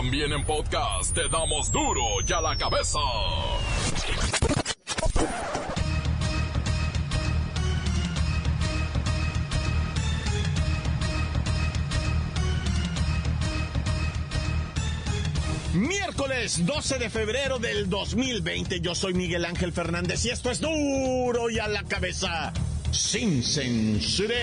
También 0.00 0.32
en 0.32 0.42
podcast 0.46 1.14
te 1.14 1.28
damos 1.28 1.70
duro 1.70 2.00
y 2.26 2.32
a 2.32 2.40
la 2.40 2.56
cabeza. 2.56 2.98
Miércoles 15.74 16.64
12 16.64 16.98
de 16.98 17.10
febrero 17.10 17.58
del 17.58 17.90
2020. 17.90 18.80
Yo 18.80 18.94
soy 18.94 19.12
Miguel 19.12 19.44
Ángel 19.44 19.70
Fernández 19.70 20.24
y 20.24 20.30
esto 20.30 20.50
es 20.50 20.62
duro 20.62 21.50
y 21.50 21.58
a 21.58 21.68
la 21.68 21.84
cabeza. 21.84 22.54
Sin 22.90 23.42
censura. 23.42 24.34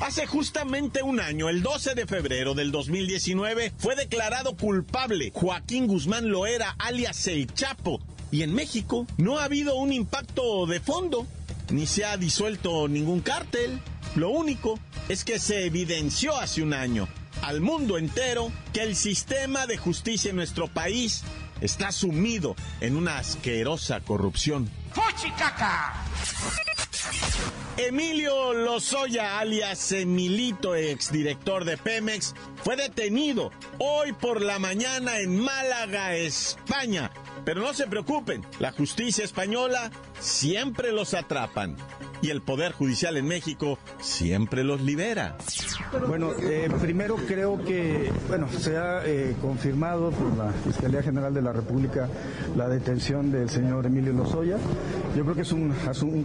Hace 0.00 0.26
justamente 0.26 1.02
un 1.02 1.18
año, 1.18 1.48
el 1.48 1.60
12 1.60 1.94
de 1.94 2.06
febrero 2.06 2.54
del 2.54 2.70
2019, 2.70 3.72
fue 3.78 3.96
declarado 3.96 4.56
culpable 4.56 5.32
Joaquín 5.34 5.88
Guzmán 5.88 6.30
Loera, 6.30 6.76
alias 6.78 7.26
El 7.26 7.52
Chapo. 7.52 8.00
Y 8.30 8.42
en 8.42 8.54
México 8.54 9.06
no 9.16 9.38
ha 9.38 9.44
habido 9.44 9.74
un 9.76 9.92
impacto 9.92 10.66
de 10.66 10.78
fondo, 10.78 11.26
ni 11.70 11.86
se 11.86 12.04
ha 12.04 12.16
disuelto 12.16 12.86
ningún 12.86 13.20
cártel. 13.20 13.80
Lo 14.14 14.30
único 14.30 14.78
es 15.08 15.24
que 15.24 15.40
se 15.40 15.66
evidenció 15.66 16.36
hace 16.36 16.62
un 16.62 16.74
año 16.74 17.08
al 17.42 17.60
mundo 17.60 17.98
entero 17.98 18.52
que 18.72 18.82
el 18.82 18.94
sistema 18.94 19.66
de 19.66 19.78
justicia 19.78 20.30
en 20.30 20.36
nuestro 20.36 20.68
país 20.68 21.24
está 21.60 21.90
sumido 21.90 22.54
en 22.80 22.96
una 22.96 23.18
asquerosa 23.18 24.00
corrupción. 24.00 24.70
¡Fuchicaca! 24.92 26.04
Emilio 27.78 28.52
Lozoya, 28.54 29.38
alias 29.38 29.92
Emilito, 29.92 30.74
exdirector 30.74 31.64
de 31.64 31.76
Pemex, 31.76 32.34
fue 32.56 32.74
detenido 32.74 33.52
hoy 33.78 34.12
por 34.12 34.42
la 34.42 34.58
mañana 34.58 35.20
en 35.20 35.38
Málaga, 35.38 36.16
España. 36.16 37.12
Pero 37.44 37.60
no 37.60 37.72
se 37.74 37.86
preocupen, 37.86 38.44
la 38.58 38.72
justicia 38.72 39.24
española 39.24 39.92
siempre 40.18 40.90
los 40.90 41.14
atrapan 41.14 41.76
y 42.20 42.30
el 42.30 42.42
Poder 42.42 42.72
Judicial 42.72 43.16
en 43.16 43.26
México 43.26 43.78
siempre 44.00 44.64
los 44.64 44.80
libera. 44.80 45.36
Bueno, 46.06 46.32
eh, 46.40 46.68
primero 46.80 47.16
creo 47.16 47.62
que, 47.64 48.10
bueno, 48.28 48.48
se 48.48 48.76
ha 48.76 49.06
eh, 49.06 49.36
confirmado 49.40 50.10
por 50.10 50.36
la 50.36 50.52
Fiscalía 50.52 51.02
General 51.02 51.32
de 51.32 51.42
la 51.42 51.52
República 51.52 52.08
la 52.56 52.68
detención 52.68 53.30
del 53.30 53.48
señor 53.48 53.86
Emilio 53.86 54.12
Lozoya. 54.12 54.56
Yo 55.16 55.22
creo 55.22 55.34
que 55.34 55.42
es 55.42 55.52
un, 55.52 55.74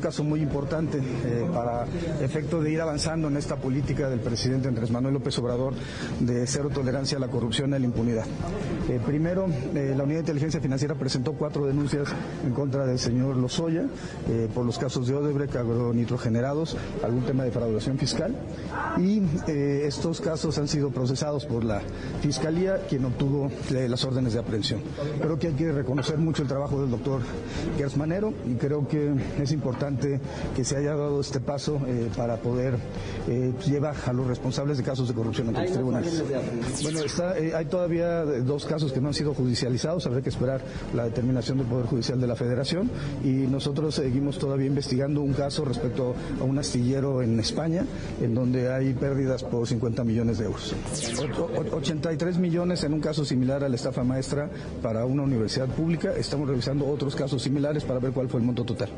caso 0.01 0.23
muy 0.23 0.41
importante 0.41 0.97
eh, 0.97 1.47
para 1.53 1.85
efecto 2.21 2.61
de 2.61 2.71
ir 2.71 2.81
avanzando 2.81 3.27
en 3.27 3.37
esta 3.37 3.55
política 3.57 4.09
del 4.09 4.19
presidente 4.19 4.67
Andrés 4.67 4.91
Manuel 4.91 5.13
López 5.13 5.37
Obrador 5.39 5.73
de 6.19 6.45
cero 6.47 6.69
tolerancia 6.73 7.17
a 7.17 7.21
la 7.21 7.27
corrupción 7.27 7.71
y 7.71 7.75
a 7.75 7.79
la 7.79 7.85
impunidad. 7.85 8.25
primero, 9.05 9.47
la 9.73 10.03
Unidad 10.03 10.17
de 10.17 10.19
Inteligencia 10.19 10.59
Financiera 10.59 10.95
presentó 10.95 11.33
cuatro 11.33 11.65
denuncias 11.65 12.09
en 12.45 12.53
contra 12.53 12.85
del 12.85 12.99
señor 12.99 13.37
Lozoya 13.37 13.85
por 14.53 14.65
los 14.65 14.77
casos 14.77 15.07
de 15.07 15.15
Odebrecht, 15.15 15.55
nitrogenerados, 15.91 16.77
algún 17.03 17.23
tema 17.23 17.43
de 17.43 17.51
fraudación 17.51 17.97
fiscal. 17.97 18.35
Y 18.97 19.21
eh, 19.47 19.83
estos 19.85 20.21
casos 20.21 20.57
han 20.57 20.67
sido 20.67 20.91
procesados 20.91 21.45
por 21.45 21.63
la 21.63 21.81
Fiscalía, 22.21 22.81
quien 22.87 23.05
obtuvo 23.05 23.51
eh, 23.71 23.87
las 23.89 24.05
órdenes 24.05 24.33
de 24.33 24.39
aprehensión. 24.39 24.81
Creo 25.19 25.39
que 25.39 25.47
hay 25.47 25.53
que 25.53 25.71
reconocer 25.71 26.17
mucho 26.17 26.43
el 26.43 26.47
trabajo 26.47 26.79
del 26.79 26.91
doctor 26.91 27.21
Gersmanero 27.77 28.33
y 28.45 28.55
creo 28.55 28.87
que 28.87 29.13
es 29.41 29.51
importante 29.51 30.19
que 30.55 30.63
se 30.63 30.77
haya 30.77 30.95
dado 30.95 31.19
este 31.19 31.39
paso 31.39 31.81
eh, 31.87 32.09
para 32.15 32.37
poder 32.37 32.77
llevar 33.65 33.95
a 34.05 34.13
los 34.13 34.27
responsables 34.27 34.77
de 34.77 34.83
casos 34.83 35.07
de 35.07 35.13
corrupción 35.13 35.47
ante 35.49 35.63
los 35.63 35.71
tribunales. 35.71 36.23
Bueno, 36.83 36.99
está, 36.99 37.31
hay 37.31 37.65
todavía 37.65 38.23
dos 38.23 38.65
casos 38.65 38.91
que 38.91 39.01
no 39.01 39.07
han 39.07 39.13
sido 39.13 39.33
judicializados, 39.33 40.05
habrá 40.05 40.21
que 40.21 40.29
esperar 40.29 40.61
la 40.93 41.05
determinación 41.05 41.57
del 41.57 41.67
Poder 41.67 41.85
Judicial 41.85 42.19
de 42.19 42.27
la 42.27 42.35
Federación 42.35 42.89
y 43.23 43.47
nosotros 43.47 43.95
seguimos 43.95 44.37
todavía 44.37 44.67
investigando 44.67 45.21
un 45.21 45.33
caso 45.33 45.65
respecto 45.73 46.15
a 46.39 46.43
un 46.43 46.57
astillero 46.57 47.21
en 47.21 47.39
España, 47.39 47.85
en 48.21 48.33
donde 48.33 48.71
hay 48.71 48.93
pérdidas 48.93 49.43
por 49.43 49.67
50 49.67 50.03
millones 50.03 50.37
de 50.37 50.45
euros. 50.45 50.75
83 51.71 52.37
millones 52.37 52.83
en 52.83 52.93
un 52.93 52.99
caso 52.99 53.25
similar 53.25 53.63
a 53.63 53.69
la 53.69 53.75
estafa 53.75 54.03
maestra 54.03 54.49
para 54.81 55.05
una 55.05 55.23
universidad 55.23 55.67
pública. 55.67 56.13
Estamos 56.15 56.47
revisando 56.47 56.87
otros 56.87 57.15
casos 57.15 57.41
similares 57.41 57.83
para 57.83 57.99
ver 57.99 58.11
cuál 58.11 58.29
fue 58.29 58.39
el 58.39 58.45
monto 58.45 58.63
total. 58.63 58.89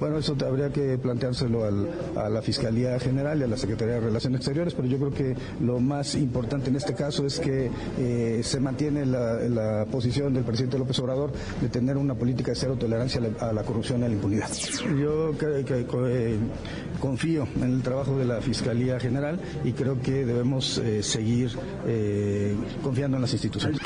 Bueno, 0.00 0.18
eso 0.18 0.36
habría 0.46 0.70
que 0.70 0.96
planteárselo 0.98 1.64
a 1.64 2.28
la 2.28 2.42
Fiscalía 2.42 2.98
General 3.00 3.38
y 3.40 3.44
a 3.44 3.46
la 3.48 3.56
Secretaría 3.56 3.94
de 3.94 4.00
Relaciones 4.00 4.40
Exteriores, 4.40 4.74
pero 4.74 4.86
yo 4.86 4.98
creo 4.98 5.12
que 5.12 5.36
lo 5.60 5.80
más 5.80 6.14
importante 6.14 6.70
en 6.70 6.76
este 6.76 6.94
caso 6.94 7.26
es 7.26 7.40
que 7.40 7.70
eh, 7.98 8.40
se 8.44 8.60
mantiene 8.60 9.04
la, 9.06 9.86
posición 9.90 10.34
del 10.34 10.44
presidente 10.44 10.78
López 10.78 10.98
Obrador 11.00 11.32
de 11.60 11.68
tener 11.68 11.96
una 11.96 12.14
política 12.14 12.52
de 12.52 12.56
cero 12.56 12.76
tolerancia 12.78 13.20
a 13.40 13.52
la, 13.52 13.62
corrupción 13.62 14.00
y 14.00 14.04
a 14.04 14.08
la 14.08 14.14
impunidad. 14.14 14.48
Yo 15.00 15.32
eh, 15.40 16.38
confío 17.00 17.46
en 17.56 17.74
el 17.74 17.82
trabajo 17.82 18.16
de 18.16 18.24
la 18.24 18.40
Fiscalía 18.40 19.00
General 19.00 19.40
y 19.64 19.72
creo 19.72 20.00
que 20.00 20.24
debemos 20.24 20.78
eh, 20.78 21.02
seguir 21.02 21.50
confiando 22.82 23.16
en 23.16 23.22
las 23.22 23.32
instituciones. 23.32 23.80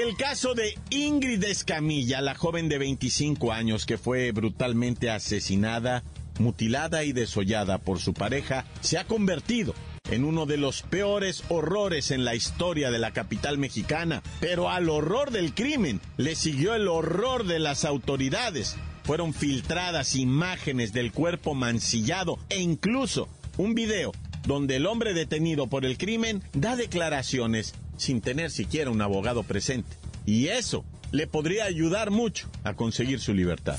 El 0.00 0.16
caso 0.16 0.54
de 0.54 0.78
Ingrid 0.90 1.42
Escamilla, 1.42 2.20
la 2.20 2.36
joven 2.36 2.68
de 2.68 2.78
25 2.78 3.50
años 3.50 3.84
que 3.84 3.98
fue 3.98 4.30
brutalmente 4.30 5.10
asesinada, 5.10 6.04
mutilada 6.38 7.02
y 7.02 7.12
desollada 7.12 7.78
por 7.78 7.98
su 7.98 8.14
pareja, 8.14 8.64
se 8.80 8.96
ha 8.96 9.06
convertido 9.08 9.74
en 10.08 10.22
uno 10.22 10.46
de 10.46 10.56
los 10.56 10.82
peores 10.82 11.42
horrores 11.48 12.12
en 12.12 12.24
la 12.24 12.36
historia 12.36 12.92
de 12.92 13.00
la 13.00 13.10
capital 13.10 13.58
mexicana. 13.58 14.22
Pero 14.38 14.70
al 14.70 14.88
horror 14.88 15.32
del 15.32 15.52
crimen 15.52 16.00
le 16.16 16.36
siguió 16.36 16.76
el 16.76 16.86
horror 16.86 17.44
de 17.44 17.58
las 17.58 17.84
autoridades. 17.84 18.76
Fueron 19.02 19.34
filtradas 19.34 20.14
imágenes 20.14 20.92
del 20.92 21.10
cuerpo 21.10 21.56
mancillado 21.56 22.38
e 22.50 22.60
incluso 22.60 23.28
un 23.56 23.74
video 23.74 24.12
donde 24.46 24.76
el 24.76 24.86
hombre 24.86 25.12
detenido 25.12 25.66
por 25.66 25.84
el 25.84 25.98
crimen 25.98 26.40
da 26.52 26.76
declaraciones 26.76 27.74
sin 27.98 28.20
tener 28.20 28.50
siquiera 28.50 28.90
un 28.90 29.02
abogado 29.02 29.42
presente. 29.42 29.96
Y 30.24 30.48
eso 30.48 30.84
le 31.12 31.26
podría 31.26 31.64
ayudar 31.64 32.10
mucho 32.10 32.48
a 32.64 32.74
conseguir 32.74 33.20
su 33.20 33.34
libertad. 33.34 33.78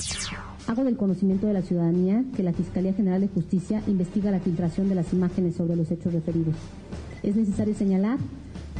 Hago 0.67 0.83
del 0.83 0.97
conocimiento 0.97 1.47
de 1.47 1.53
la 1.53 1.61
ciudadanía 1.61 2.23
que 2.35 2.43
la 2.43 2.53
Fiscalía 2.53 2.93
General 2.93 3.21
de 3.21 3.27
Justicia 3.27 3.81
investiga 3.87 4.31
la 4.31 4.39
filtración 4.39 4.89
de 4.89 4.95
las 4.95 5.13
imágenes 5.13 5.55
sobre 5.55 5.75
los 5.75 5.89
hechos 5.89 6.13
referidos. 6.13 6.55
Es 7.23 7.35
necesario 7.35 7.75
señalar 7.75 8.17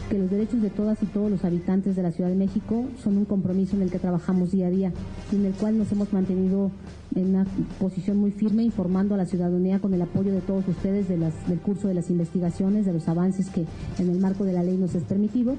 que 0.09 0.17
los 0.17 0.29
derechos 0.29 0.61
de 0.61 0.69
todas 0.69 1.01
y 1.03 1.05
todos 1.07 1.29
los 1.29 1.43
habitantes 1.43 1.95
de 1.95 2.03
la 2.03 2.11
Ciudad 2.11 2.29
de 2.29 2.35
México 2.35 2.85
son 3.03 3.17
un 3.17 3.25
compromiso 3.25 3.75
en 3.75 3.81
el 3.81 3.91
que 3.91 3.99
trabajamos 3.99 4.51
día 4.51 4.67
a 4.67 4.69
día 4.69 4.91
y 5.31 5.35
en 5.35 5.45
el 5.45 5.53
cual 5.53 5.77
nos 5.77 5.91
hemos 5.91 6.11
mantenido 6.13 6.71
en 7.15 7.29
una 7.29 7.45
posición 7.79 8.17
muy 8.17 8.31
firme 8.31 8.63
informando 8.63 9.15
a 9.15 9.17
la 9.17 9.25
ciudadanía 9.25 9.79
con 9.79 9.93
el 9.93 10.01
apoyo 10.01 10.31
de 10.31 10.41
todos 10.41 10.67
ustedes 10.67 11.07
de 11.07 11.17
las, 11.17 11.47
del 11.47 11.59
curso 11.59 11.87
de 11.87 11.93
las 11.93 12.09
investigaciones, 12.09 12.85
de 12.85 12.93
los 12.93 13.07
avances 13.07 13.49
que 13.49 13.65
en 13.97 14.09
el 14.09 14.19
marco 14.19 14.43
de 14.43 14.53
la 14.53 14.63
ley 14.63 14.77
nos 14.77 14.95
es 14.95 15.03
permitido, 15.03 15.55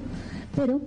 pero 0.55 0.81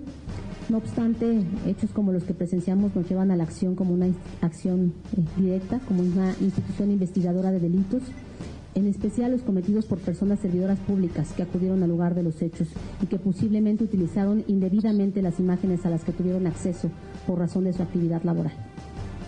no 0.69 0.77
obstante, 0.77 1.43
hechos 1.67 1.91
como 1.91 2.11
los 2.11 2.23
que 2.23 2.33
presenciamos 2.33 2.95
nos 2.95 3.07
llevan 3.07 3.29
a 3.29 3.35
la 3.35 3.43
acción 3.43 3.75
como 3.75 3.93
una 3.93 4.07
acción 4.41 4.93
eh, 5.15 5.21
directa, 5.37 5.79
como 5.87 6.01
una 6.01 6.33
institución 6.41 6.89
investigadora 6.91 7.51
de 7.51 7.59
delitos 7.59 8.01
en 8.75 8.87
especial 8.87 9.31
los 9.31 9.41
cometidos 9.41 9.85
por 9.85 9.99
personas 9.99 10.39
servidoras 10.39 10.79
públicas 10.79 11.31
que 11.33 11.43
acudieron 11.43 11.81
al 11.81 11.89
lugar 11.89 12.13
de 12.13 12.23
los 12.23 12.41
hechos 12.41 12.67
y 13.01 13.07
que 13.07 13.17
posiblemente 13.17 13.85
utilizaron 13.85 14.43
indebidamente 14.47 15.21
las 15.21 15.39
imágenes 15.39 15.85
a 15.85 15.89
las 15.89 16.03
que 16.03 16.11
tuvieron 16.11 16.45
acceso 16.45 16.91
por 17.25 17.39
razón 17.39 17.63
de 17.63 17.73
su 17.73 17.81
actividad 17.81 18.23
laboral. 18.23 18.53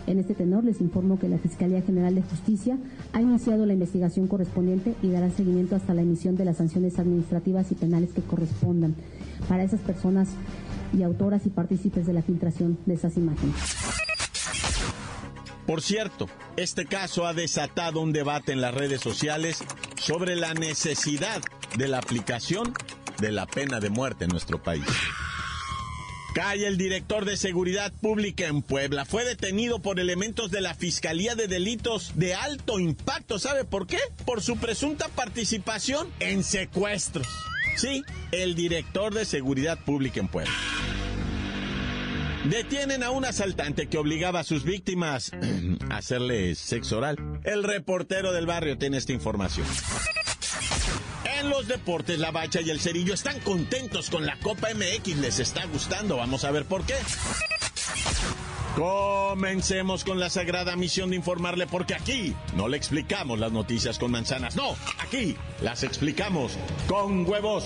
En 0.06 0.20
este 0.20 0.34
tenor 0.34 0.64
les 0.64 0.80
informo 0.80 1.20
que 1.20 1.28
la 1.28 1.38
Fiscalía 1.38 1.82
General 1.82 2.16
de 2.16 2.22
Justicia 2.22 2.78
ha 3.12 3.22
iniciado 3.22 3.66
la 3.66 3.74
investigación 3.74 4.28
correspondiente 4.28 4.96
y 5.02 5.10
dará 5.10 5.30
seguimiento 5.30 5.76
hasta 5.76 5.94
la 5.94 6.02
emisión 6.02 6.36
de 6.36 6.46
las 6.46 6.58
sanciones 6.58 7.00
administrativas 7.00 7.72
y 7.72 7.76
penales 7.76 8.14
que 8.14 8.22
correspondan 8.22 8.96
para 9.50 9.64
esas 9.64 9.82
personas 9.82 10.30
y 10.98 11.04
autoras 11.04 11.46
y 11.46 11.50
partícipes 11.50 12.06
de 12.06 12.14
la 12.14 12.22
filtración 12.22 12.78
de 12.86 12.94
esas 12.94 13.18
imágenes. 13.18 13.56
Por 15.68 15.82
cierto, 15.82 16.30
este 16.56 16.86
caso 16.86 17.28
ha 17.28 17.34
desatado 17.34 18.00
un 18.00 18.14
debate 18.14 18.54
en 18.54 18.62
las 18.62 18.74
redes 18.74 19.02
sociales 19.02 19.60
sobre 20.00 20.38
la 20.38 20.54
necesidad 20.54 21.42
de 21.78 21.90
la 21.90 21.98
aplicación 21.98 22.74
de 23.20 23.34
la 23.34 23.46
pena 23.46 23.82
de 23.82 23.90
muerte 23.90 24.24
en 24.24 24.32
nuestro 24.32 24.64
país. 24.64 24.86
Cae 26.34 26.66
el 26.66 26.78
director 26.78 27.26
de 27.26 27.36
Seguridad 27.36 27.92
Pública 27.92 28.48
en 28.48 28.62
Puebla. 28.62 29.04
Fue 29.04 29.26
detenido 29.26 29.80
por 29.80 30.00
elementos 30.00 30.52
de 30.52 30.62
la 30.62 30.74
Fiscalía 30.74 31.36
de 31.36 31.48
Delitos 31.48 32.14
de 32.16 32.34
Alto 32.34 32.80
Impacto. 32.80 33.38
¿Sabe 33.38 33.66
por 33.66 33.88
qué? 33.88 34.00
Por 34.26 34.42
su 34.42 34.56
presunta 34.58 35.10
participación 35.10 36.08
en 36.22 36.46
secuestros. 36.46 37.28
Sí, 37.76 38.04
el 38.32 38.56
director 38.56 39.14
de 39.14 39.26
Seguridad 39.26 39.78
Pública 39.84 40.22
en 40.22 40.30
Puebla. 40.30 40.54
Detienen 42.50 43.04
a 43.04 43.12
un 43.12 43.26
asaltante 43.26 43.88
que 43.88 43.98
obligaba 43.98 44.40
a 44.40 44.44
sus 44.46 44.64
víctimas 44.64 45.32
a 45.90 45.98
hacerle 45.98 46.56
sexo 46.56 47.00
oral. 47.00 47.18
El 47.44 47.64
reportero 47.64 48.32
del 48.32 48.46
barrio 48.46 48.78
tiene 48.78 48.98
esta 48.98 49.12
información. 49.12 49.68
En 51.40 51.50
los 51.50 51.68
deportes, 51.68 52.20
la 52.20 52.32
Bacha 52.32 52.62
y 52.62 52.70
el 52.70 52.80
Cerillo 52.80 53.14
están 53.14 53.40
contentos 53.42 54.10
con 54.10 54.26
la 54.26 54.38
Copa 54.40 54.70
MX, 54.74 55.18
les 55.18 55.40
está 55.40 55.66
gustando, 55.66 56.16
vamos 56.18 56.46
a 56.46 56.52
ver 56.52 56.64
por 56.64 56.86
qué. 56.86 56.96
Comencemos 58.76 60.04
con 60.04 60.20
la 60.20 60.30
sagrada 60.30 60.76
misión 60.76 61.10
de 61.10 61.18
informarle 61.18 61.68
porque 61.68 61.96
aquí 61.96 62.34
no 62.56 62.70
le 62.70 62.78
explicamos 62.78 63.40
las 63.40 63.52
noticias 63.52 64.00
con 64.00 64.12
manzanas, 64.12 64.56
no, 64.56 64.76
aquí 65.00 65.36
las 65.62 65.84
explicamos 65.84 66.58
con 66.88 67.28
huevos. 67.28 67.66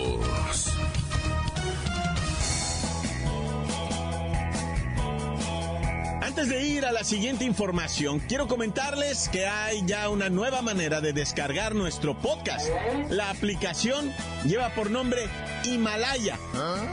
Antes 6.31 6.47
de 6.47 6.65
ir 6.65 6.85
a 6.85 6.93
la 6.93 7.03
siguiente 7.03 7.43
información, 7.43 8.19
quiero 8.19 8.47
comentarles 8.47 9.27
que 9.27 9.47
hay 9.47 9.83
ya 9.85 10.07
una 10.07 10.29
nueva 10.29 10.61
manera 10.61 11.01
de 11.01 11.11
descargar 11.11 11.75
nuestro 11.75 12.17
podcast. 12.17 12.69
La 13.09 13.29
aplicación 13.29 14.13
lleva 14.45 14.69
por 14.69 14.89
nombre 14.89 15.27
Himalaya, 15.65 16.39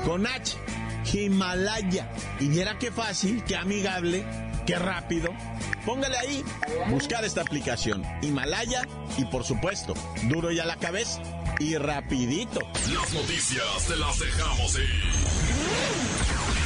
con 0.04 0.26
H, 0.26 0.56
Himalaya. 1.12 2.10
Y 2.40 2.48
viera 2.48 2.80
qué 2.80 2.90
fácil, 2.90 3.44
qué 3.44 3.54
amigable, 3.54 4.26
qué 4.66 4.76
rápido. 4.76 5.28
Póngale 5.86 6.18
ahí, 6.18 6.44
buscar 6.90 7.24
esta 7.24 7.42
aplicación, 7.42 8.02
Himalaya, 8.20 8.88
y 9.18 9.24
por 9.26 9.44
supuesto, 9.44 9.94
duro 10.24 10.50
y 10.50 10.58
a 10.58 10.66
la 10.66 10.74
cabeza, 10.74 11.22
y 11.60 11.76
rapidito. 11.76 12.58
Las 12.92 13.12
noticias 13.12 13.86
te 13.86 13.94
las 13.98 14.18
dejamos 14.18 14.74
ir. 14.80 15.02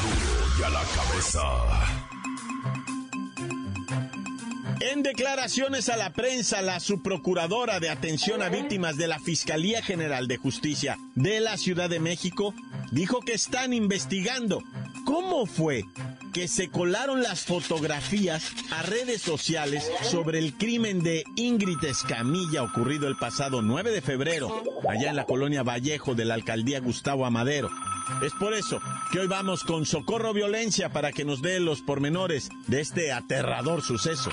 Duro 0.01 0.59
y 0.59 0.63
a 0.63 0.71
la 0.71 0.83
cabeza. 0.85 2.02
En 4.91 5.05
declaraciones 5.05 5.89
a 5.89 5.97
la 5.97 6.13
prensa, 6.13 6.61
la 6.61 6.81
subprocuradora 6.81 7.79
de 7.79 7.89
atención 7.89 8.43
a 8.43 8.49
víctimas 8.49 8.97
de 8.97 9.07
la 9.07 9.21
Fiscalía 9.21 9.81
General 9.81 10.27
de 10.27 10.39
Justicia 10.39 10.99
de 11.15 11.39
la 11.39 11.57
Ciudad 11.57 11.89
de 11.89 12.01
México 12.01 12.53
dijo 12.91 13.21
que 13.21 13.33
están 13.33 13.73
investigando 13.73 14.61
cómo 15.05 15.47
fue 15.47 15.85
que 16.33 16.49
se 16.49 16.69
colaron 16.69 17.23
las 17.23 17.45
fotografías 17.45 18.51
a 18.73 18.83
redes 18.83 19.23
sociales 19.23 19.89
sobre 20.03 20.41
el 20.41 20.55
crimen 20.55 21.05
de 21.05 21.23
Ingrid 21.37 21.85
Escamilla 21.85 22.65
ocurrido 22.65 23.07
el 23.07 23.17
pasado 23.17 23.63
9 23.63 23.93
de 23.93 24.01
febrero, 24.01 24.65
allá 24.89 25.11
en 25.11 25.17
la 25.17 25.27
colonia 25.27 25.63
Vallejo 25.63 26.17
de 26.17 26.25
la 26.25 26.35
alcaldía 26.35 26.81
Gustavo 26.81 27.25
Amadero. 27.25 27.71
Es 28.23 28.33
por 28.35 28.55
eso 28.55 28.81
que 29.11 29.21
hoy 29.21 29.27
vamos 29.27 29.65
con 29.65 29.87
Socorro 29.87 30.33
Violencia 30.33 30.91
para 30.91 31.13
que 31.13 31.25
nos 31.25 31.43
dé 31.43 31.61
los 31.61 31.81
pormenores 31.83 32.49
de 32.67 32.81
este 32.81 33.13
aterrador 33.13 33.83
suceso. 33.83 34.31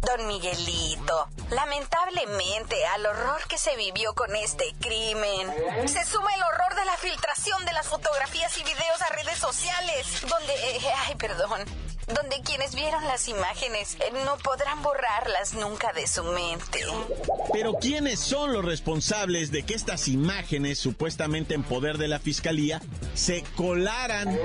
Don 0.00 0.26
Miguelito, 0.26 1.28
lamentablemente 1.50 2.76
al 2.94 3.06
horror 3.06 3.40
que 3.48 3.56
se 3.56 3.76
vivió 3.76 4.14
con 4.14 4.34
este 4.34 4.74
crimen, 4.80 5.48
se 5.86 6.04
suma 6.04 6.34
el 6.34 6.42
horror 6.42 6.74
de 6.76 6.84
la 6.84 6.96
filtración 6.96 7.64
de 7.64 7.72
las 7.72 7.86
fotografías 7.88 8.56
y 8.58 8.64
videos 8.64 9.00
a 9.00 9.14
redes 9.14 9.38
sociales, 9.38 10.22
donde, 10.28 10.52
eh, 10.54 10.80
ay, 11.06 11.14
perdón, 11.14 11.64
donde 12.06 12.40
quienes 12.42 12.74
vieron 12.74 13.04
las 13.04 13.28
imágenes 13.28 13.96
eh, 14.00 14.12
no 14.24 14.36
podrán 14.38 14.82
borrarlas 14.82 15.54
nunca 15.54 15.92
de 15.92 16.06
su 16.06 16.24
mente. 16.24 16.80
Pero 17.52 17.74
¿quiénes 17.74 18.20
son 18.20 18.52
los 18.52 18.64
responsables 18.64 19.50
de 19.50 19.62
que 19.62 19.74
estas 19.74 20.08
imágenes, 20.08 20.78
supuestamente 20.78 21.54
en 21.54 21.62
poder 21.62 21.98
de 21.98 22.08
la 22.08 22.18
Fiscalía, 22.18 22.80
se 23.14 23.42
colaran 23.56 24.38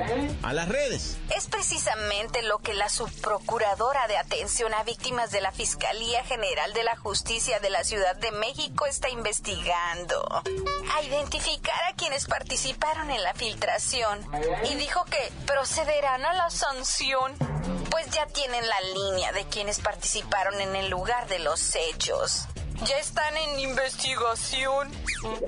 a 0.44 0.54
las 0.54 0.68
redes? 0.69 1.18
Es 1.36 1.48
precisamente 1.48 2.42
lo 2.44 2.59
que 2.59 2.74
la 2.74 2.89
subprocuradora 2.89 4.07
de 4.07 4.18
atención 4.18 4.74
a 4.74 4.83
víctimas 4.83 5.31
de 5.31 5.42
la 5.42 5.51
Fiscalía 5.51 6.24
General 6.24 6.74
de 6.74 6.83
la 6.83 6.95
Justicia 6.98 7.59
de 7.59 7.69
la 7.69 7.83
Ciudad 7.83 8.15
de 8.15 8.31
México 8.31 8.86
está 8.86 9.09
investigando. 9.09 10.44
A 10.95 11.04
identificar 11.04 11.83
a 11.89 11.95
quienes 11.95 12.25
participaron 12.25 13.09
en 13.09 13.24
la 13.24 13.33
filtración 13.33 14.19
y 14.69 14.75
dijo 14.75 15.04
que 15.06 15.31
procederán 15.45 16.25
a 16.25 16.33
la 16.33 16.50
sanción 16.50 17.33
pues 17.89 18.10
ya 18.12 18.25
tienen 18.28 18.68
la 18.68 18.81
línea 18.94 19.31
de 19.31 19.45
quienes 19.45 19.80
participaron 19.80 20.60
en 20.62 20.75
el 20.75 20.89
lugar 20.89 21.28
de 21.28 21.39
los 21.39 21.75
hechos. 21.75 22.48
Ya 22.86 22.98
están 22.98 23.36
en 23.38 23.60
investigación 23.60 24.92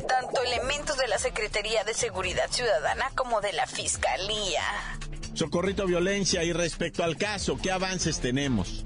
tanto 0.07 0.41
elementos 0.41 0.97
de 0.97 1.07
la 1.07 1.19
Secretaría 1.19 1.83
de 1.83 1.93
Seguridad 1.93 2.49
Ciudadana 2.49 3.11
como 3.15 3.39
de 3.41 3.53
la 3.53 3.67
Fiscalía. 3.67 4.63
Socorrito 5.35 5.85
Violencia 5.85 6.43
y 6.43 6.53
respecto 6.53 7.03
al 7.03 7.17
caso, 7.17 7.57
¿qué 7.61 7.71
avances 7.71 8.19
tenemos? 8.19 8.83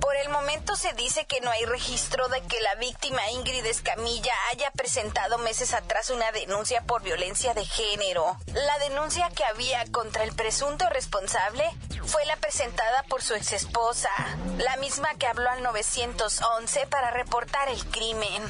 Por 0.00 0.16
el 0.16 0.30
momento 0.30 0.76
se 0.76 0.92
dice 0.94 1.26
que 1.26 1.40
no 1.40 1.50
hay 1.50 1.64
registro 1.66 2.28
de 2.28 2.40
que 2.42 2.60
la 2.60 2.74
víctima 2.76 3.20
Ingrid 3.32 3.64
Escamilla 3.66 4.32
haya 4.50 4.70
presentado 4.70 5.38
meses 5.38 5.74
atrás 5.74 6.10
una 6.10 6.32
denuncia 6.32 6.82
por 6.82 7.02
violencia 7.02 7.54
de 7.54 7.64
género. 7.64 8.36
La 8.54 8.78
denuncia 8.88 9.28
que 9.30 9.44
había 9.44 9.84
contra 9.92 10.24
el 10.24 10.32
presunto 10.32 10.88
responsable 10.88 11.64
fue 12.04 12.24
la 12.26 12.36
presentada 12.36 13.04
por 13.08 13.22
su 13.22 13.34
exesposa, 13.34 14.10
la 14.58 14.76
misma 14.78 15.08
que 15.18 15.26
habló 15.26 15.50
al 15.50 15.62
911 15.62 16.86
para 16.88 17.10
reportar 17.10 17.68
el 17.68 17.84
crimen. 17.86 18.42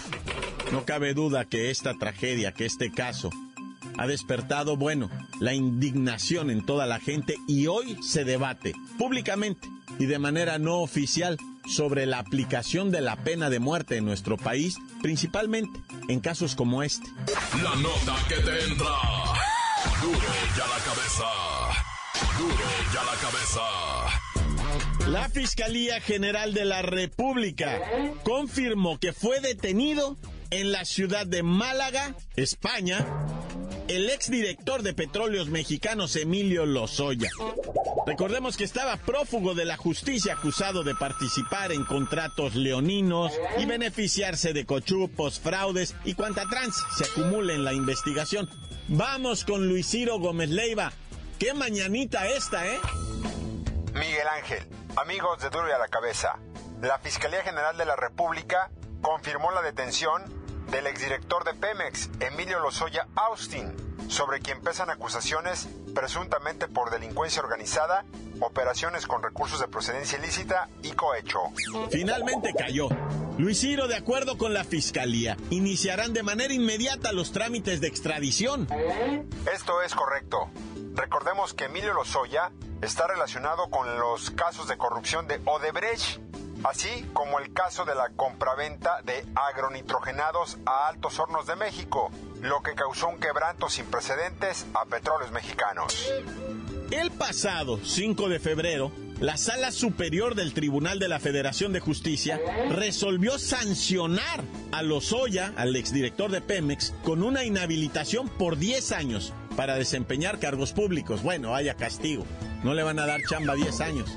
No 0.70 0.84
cabe 0.84 1.14
duda 1.14 1.44
que 1.44 1.70
esta 1.70 1.94
tragedia, 1.94 2.52
que 2.52 2.66
este 2.66 2.92
caso, 2.92 3.30
ha 3.98 4.06
despertado, 4.06 4.76
bueno, 4.76 5.10
la 5.40 5.52
indignación 5.52 6.50
en 6.50 6.64
toda 6.64 6.86
la 6.86 7.00
gente 7.00 7.34
y 7.48 7.66
hoy 7.66 7.98
se 8.02 8.24
debate 8.24 8.72
públicamente 8.98 9.68
y 10.00 10.06
de 10.06 10.18
manera 10.18 10.58
no 10.58 10.78
oficial 10.80 11.36
sobre 11.68 12.06
la 12.06 12.18
aplicación 12.18 12.90
de 12.90 13.02
la 13.02 13.22
pena 13.22 13.50
de 13.50 13.60
muerte 13.60 13.98
en 13.98 14.06
nuestro 14.06 14.38
país, 14.38 14.76
principalmente 15.02 15.78
en 16.08 16.20
casos 16.20 16.56
como 16.56 16.82
este. 16.82 17.06
La 17.62 17.76
nota 17.76 18.16
que 18.26 18.36
te 18.36 18.64
entra. 18.64 18.96
Duro 20.00 20.18
ya 20.56 20.66
la 20.66 20.78
cabeza. 20.84 21.24
Duro 22.38 22.64
ya 22.94 23.04
la 23.04 23.14
cabeza. 23.20 23.60
La 25.10 25.28
Fiscalía 25.28 26.00
General 26.00 26.54
de 26.54 26.64
la 26.64 26.80
República 26.80 27.78
confirmó 28.24 28.98
que 28.98 29.12
fue 29.12 29.40
detenido 29.40 30.16
en 30.50 30.72
la 30.72 30.86
ciudad 30.86 31.26
de 31.26 31.42
Málaga, 31.42 32.14
España, 32.36 33.06
el 33.90 34.08
exdirector 34.08 34.82
de 34.82 34.94
Petróleos 34.94 35.48
Mexicanos 35.48 36.14
Emilio 36.14 36.64
Lozoya. 36.64 37.28
Recordemos 38.06 38.56
que 38.56 38.62
estaba 38.62 38.96
prófugo 38.96 39.54
de 39.54 39.64
la 39.64 39.76
justicia 39.76 40.34
acusado 40.34 40.84
de 40.84 40.94
participar 40.94 41.72
en 41.72 41.84
contratos 41.84 42.54
leoninos 42.54 43.32
y 43.58 43.66
beneficiarse 43.66 44.52
de 44.52 44.64
cochupos, 44.64 45.40
fraudes 45.40 45.96
y 46.04 46.14
cuanta 46.14 46.44
trans 46.48 46.76
se 46.96 47.04
acumula 47.04 47.52
en 47.52 47.64
la 47.64 47.72
investigación. 47.72 48.48
Vamos 48.86 49.44
con 49.44 49.66
Luis 49.66 49.90
Ciro 49.90 50.20
Gómez 50.20 50.50
Leiva. 50.50 50.92
Qué 51.40 51.52
mañanita 51.52 52.28
esta, 52.28 52.64
¿eh? 52.68 52.78
Miguel 53.94 54.28
Ángel, 54.36 54.68
amigos 54.94 55.42
de 55.42 55.50
Duro 55.50 55.64
a 55.74 55.78
la 55.78 55.88
Cabeza, 55.88 56.38
la 56.80 57.00
Fiscalía 57.00 57.42
General 57.42 57.76
de 57.76 57.86
la 57.86 57.96
República 57.96 58.70
confirmó 59.02 59.50
la 59.50 59.62
detención 59.62 60.39
del 60.70 60.86
exdirector 60.86 61.44
de 61.44 61.54
Pemex, 61.54 62.10
Emilio 62.20 62.60
Lozoya 62.60 63.08
Austin, 63.14 63.74
sobre 64.08 64.40
quien 64.40 64.60
pesan 64.60 64.90
acusaciones 64.90 65.68
presuntamente 65.94 66.68
por 66.68 66.90
delincuencia 66.90 67.42
organizada, 67.42 68.04
operaciones 68.40 69.06
con 69.06 69.22
recursos 69.22 69.60
de 69.60 69.68
procedencia 69.68 70.18
ilícita 70.18 70.68
y 70.82 70.92
cohecho. 70.92 71.40
Finalmente 71.90 72.52
cayó. 72.56 72.88
Luis 73.38 73.60
Ciro, 73.60 73.88
de 73.88 73.96
acuerdo 73.96 74.38
con 74.38 74.52
la 74.52 74.64
Fiscalía, 74.64 75.36
iniciarán 75.50 76.12
de 76.12 76.22
manera 76.22 76.52
inmediata 76.52 77.12
los 77.12 77.32
trámites 77.32 77.80
de 77.80 77.88
extradición. 77.88 78.68
Esto 79.52 79.82
es 79.82 79.94
correcto. 79.94 80.50
Recordemos 80.94 81.54
que 81.54 81.64
Emilio 81.64 81.94
Lozoya 81.94 82.52
está 82.82 83.06
relacionado 83.06 83.70
con 83.70 83.98
los 83.98 84.30
casos 84.30 84.68
de 84.68 84.76
corrupción 84.76 85.26
de 85.26 85.40
Odebrecht 85.44 86.20
así 86.64 87.08
como 87.12 87.38
el 87.38 87.52
caso 87.52 87.84
de 87.84 87.94
la 87.94 88.10
compraventa 88.10 89.02
de 89.02 89.24
agronitrogenados 89.34 90.58
a 90.66 90.88
Altos 90.88 91.18
Hornos 91.18 91.46
de 91.46 91.56
México, 91.56 92.10
lo 92.40 92.62
que 92.62 92.74
causó 92.74 93.08
un 93.08 93.18
quebranto 93.18 93.68
sin 93.68 93.86
precedentes 93.86 94.66
a 94.74 94.84
petróleos 94.86 95.32
mexicanos. 95.32 96.10
El 96.90 97.10
pasado 97.10 97.78
5 97.82 98.28
de 98.28 98.40
febrero, 98.40 98.90
la 99.20 99.36
Sala 99.36 99.70
Superior 99.70 100.34
del 100.34 100.54
Tribunal 100.54 100.98
de 100.98 101.08
la 101.08 101.20
Federación 101.20 101.72
de 101.72 101.80
Justicia 101.80 102.40
resolvió 102.70 103.38
sancionar 103.38 104.42
a 104.72 104.82
Lozoya, 104.82 105.52
al 105.56 105.76
exdirector 105.76 106.30
de 106.30 106.40
Pemex, 106.40 106.94
con 107.04 107.22
una 107.22 107.44
inhabilitación 107.44 108.28
por 108.28 108.56
10 108.56 108.92
años 108.92 109.32
para 109.56 109.74
desempeñar 109.74 110.38
cargos 110.38 110.72
públicos. 110.72 111.22
Bueno, 111.22 111.54
haya 111.54 111.74
castigo. 111.74 112.24
No 112.64 112.74
le 112.74 112.82
van 112.82 112.98
a 112.98 113.06
dar 113.06 113.20
chamba 113.28 113.54
10 113.54 113.80
años. 113.82 114.10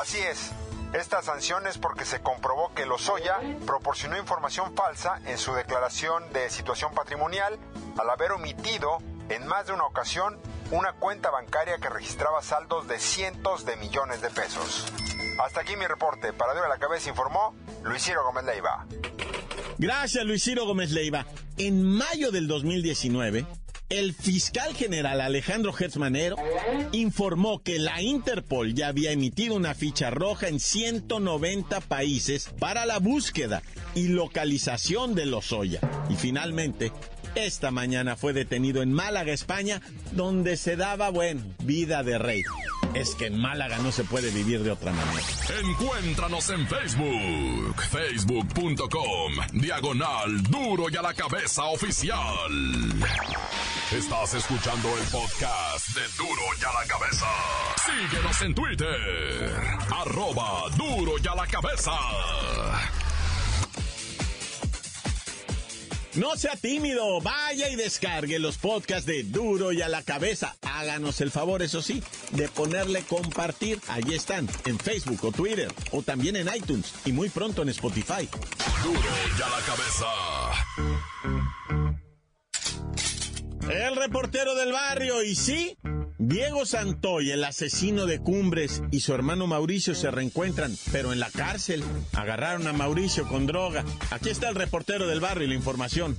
Así 0.00 0.18
es. 0.18 0.52
Esta 0.92 1.22
sanción 1.22 1.68
es 1.68 1.78
porque 1.78 2.04
se 2.04 2.20
comprobó 2.20 2.74
que 2.74 2.84
Lozoya 2.84 3.38
proporcionó 3.64 4.18
información 4.18 4.74
falsa 4.74 5.20
en 5.24 5.38
su 5.38 5.52
declaración 5.52 6.32
de 6.32 6.50
situación 6.50 6.92
patrimonial 6.94 7.58
al 7.96 8.10
haber 8.10 8.32
omitido 8.32 8.98
en 9.28 9.46
más 9.46 9.68
de 9.68 9.72
una 9.72 9.84
ocasión 9.84 10.40
una 10.72 10.92
cuenta 10.94 11.30
bancaria 11.30 11.78
que 11.78 11.88
registraba 11.88 12.42
saldos 12.42 12.88
de 12.88 12.98
cientos 12.98 13.64
de 13.64 13.76
millones 13.76 14.20
de 14.20 14.30
pesos. 14.30 14.86
Hasta 15.38 15.60
aquí 15.60 15.76
mi 15.76 15.86
reporte. 15.86 16.32
Para 16.32 16.54
Dura 16.54 16.68
la 16.68 16.78
Cabeza 16.78 17.08
informó 17.08 17.54
Luis 17.84 18.02
Ciro 18.02 18.24
Gómez 18.24 18.44
Leiva. 18.44 18.84
Gracias, 19.78 20.24
Luis 20.24 20.42
Ciro 20.42 20.66
Gómez 20.66 20.90
Leiva. 20.90 21.24
En 21.56 21.84
mayo 21.84 22.30
del 22.30 22.48
2019, 22.48 23.46
el 23.90 24.14
fiscal 24.14 24.72
general 24.74 25.20
Alejandro 25.20 25.74
Hertzmanero 25.76 26.36
informó 26.92 27.60
que 27.62 27.80
la 27.80 28.00
Interpol 28.00 28.72
ya 28.72 28.86
había 28.86 29.10
emitido 29.10 29.56
una 29.56 29.74
ficha 29.74 30.10
roja 30.10 30.46
en 30.46 30.60
190 30.60 31.80
países 31.80 32.48
para 32.60 32.86
la 32.86 32.98
búsqueda 32.98 33.62
y 33.96 34.08
localización 34.08 35.16
de 35.16 35.26
Lozoya. 35.26 35.80
Y 36.08 36.14
finalmente, 36.14 36.92
esta 37.34 37.70
mañana 37.70 38.16
fue 38.16 38.32
detenido 38.32 38.82
en 38.82 38.92
Málaga, 38.92 39.32
España, 39.32 39.80
donde 40.12 40.56
se 40.56 40.76
daba, 40.76 41.10
bueno, 41.10 41.42
vida 41.62 42.02
de 42.02 42.18
rey. 42.18 42.42
Es 42.94 43.14
que 43.14 43.26
en 43.26 43.40
Málaga 43.40 43.78
no 43.78 43.92
se 43.92 44.04
puede 44.04 44.30
vivir 44.30 44.62
de 44.62 44.72
otra 44.72 44.92
manera. 44.92 45.26
Encuéntranos 45.62 46.50
en 46.50 46.66
Facebook, 46.66 47.82
facebook.com, 47.90 49.32
diagonal 49.52 50.42
duro 50.44 50.86
y 50.90 50.96
a 50.96 51.02
la 51.02 51.14
cabeza 51.14 51.64
oficial. 51.66 52.50
Estás 53.92 54.34
escuchando 54.34 54.88
el 54.96 55.04
podcast 55.04 55.88
de 55.94 56.02
duro 56.16 56.42
y 56.60 56.64
a 56.64 56.80
la 56.80 56.86
cabeza. 56.86 57.26
Síguenos 57.86 58.42
en 58.42 58.54
Twitter, 58.54 59.60
arroba 59.96 60.68
duro 60.76 61.12
y 61.22 61.28
a 61.28 61.34
la 61.34 61.46
cabeza. 61.46 61.92
No 66.14 66.36
sea 66.36 66.56
tímido, 66.56 67.20
vaya 67.20 67.68
y 67.68 67.76
descargue 67.76 68.40
los 68.40 68.58
podcasts 68.58 69.06
de 69.06 69.22
Duro 69.22 69.70
y 69.72 69.80
a 69.80 69.88
la 69.88 70.02
cabeza. 70.02 70.56
Háganos 70.62 71.20
el 71.20 71.30
favor, 71.30 71.62
eso 71.62 71.82
sí, 71.82 72.02
de 72.32 72.48
ponerle 72.48 73.02
compartir. 73.02 73.78
Allí 73.86 74.16
están, 74.16 74.48
en 74.66 74.76
Facebook 74.78 75.24
o 75.24 75.30
Twitter, 75.30 75.72
o 75.92 76.02
también 76.02 76.34
en 76.34 76.48
iTunes, 76.52 76.92
y 77.04 77.12
muy 77.12 77.28
pronto 77.28 77.62
en 77.62 77.68
Spotify. 77.68 78.28
Duro 78.82 79.00
y 79.38 79.42
a 79.42 79.48
la 79.48 79.60
cabeza. 79.64 80.06
El 83.70 83.94
reportero 83.94 84.56
del 84.56 84.72
barrio, 84.72 85.22
y 85.22 85.36
sí, 85.36 85.76
Diego 86.22 86.66
Santoy, 86.66 87.30
el 87.30 87.42
asesino 87.44 88.04
de 88.04 88.18
Cumbres, 88.18 88.82
y 88.90 89.00
su 89.00 89.14
hermano 89.14 89.46
Mauricio 89.46 89.94
se 89.94 90.10
reencuentran, 90.10 90.76
pero 90.92 91.14
en 91.14 91.18
la 91.18 91.30
cárcel. 91.30 91.82
Agarraron 92.12 92.66
a 92.66 92.74
Mauricio 92.74 93.26
con 93.26 93.46
droga. 93.46 93.86
Aquí 94.10 94.28
está 94.28 94.50
el 94.50 94.54
reportero 94.54 95.06
del 95.06 95.20
barrio 95.20 95.46
y 95.46 95.48
la 95.48 95.54
información. 95.54 96.18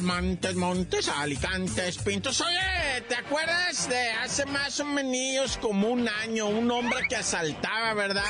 Montes, 0.00 0.54
Montes, 0.54 1.08
Alicantes, 1.08 1.98
Pintos. 1.98 2.40
Oye, 2.40 3.02
¿te 3.06 3.16
acuerdas 3.16 3.88
de 3.90 4.10
hace 4.12 4.46
más 4.46 4.80
o 4.80 4.86
menos 4.86 5.58
como 5.58 5.88
un 5.88 6.08
año 6.08 6.46
un 6.46 6.70
hombre 6.70 7.00
que 7.06 7.16
asaltaba, 7.16 7.92
verdad? 7.92 8.22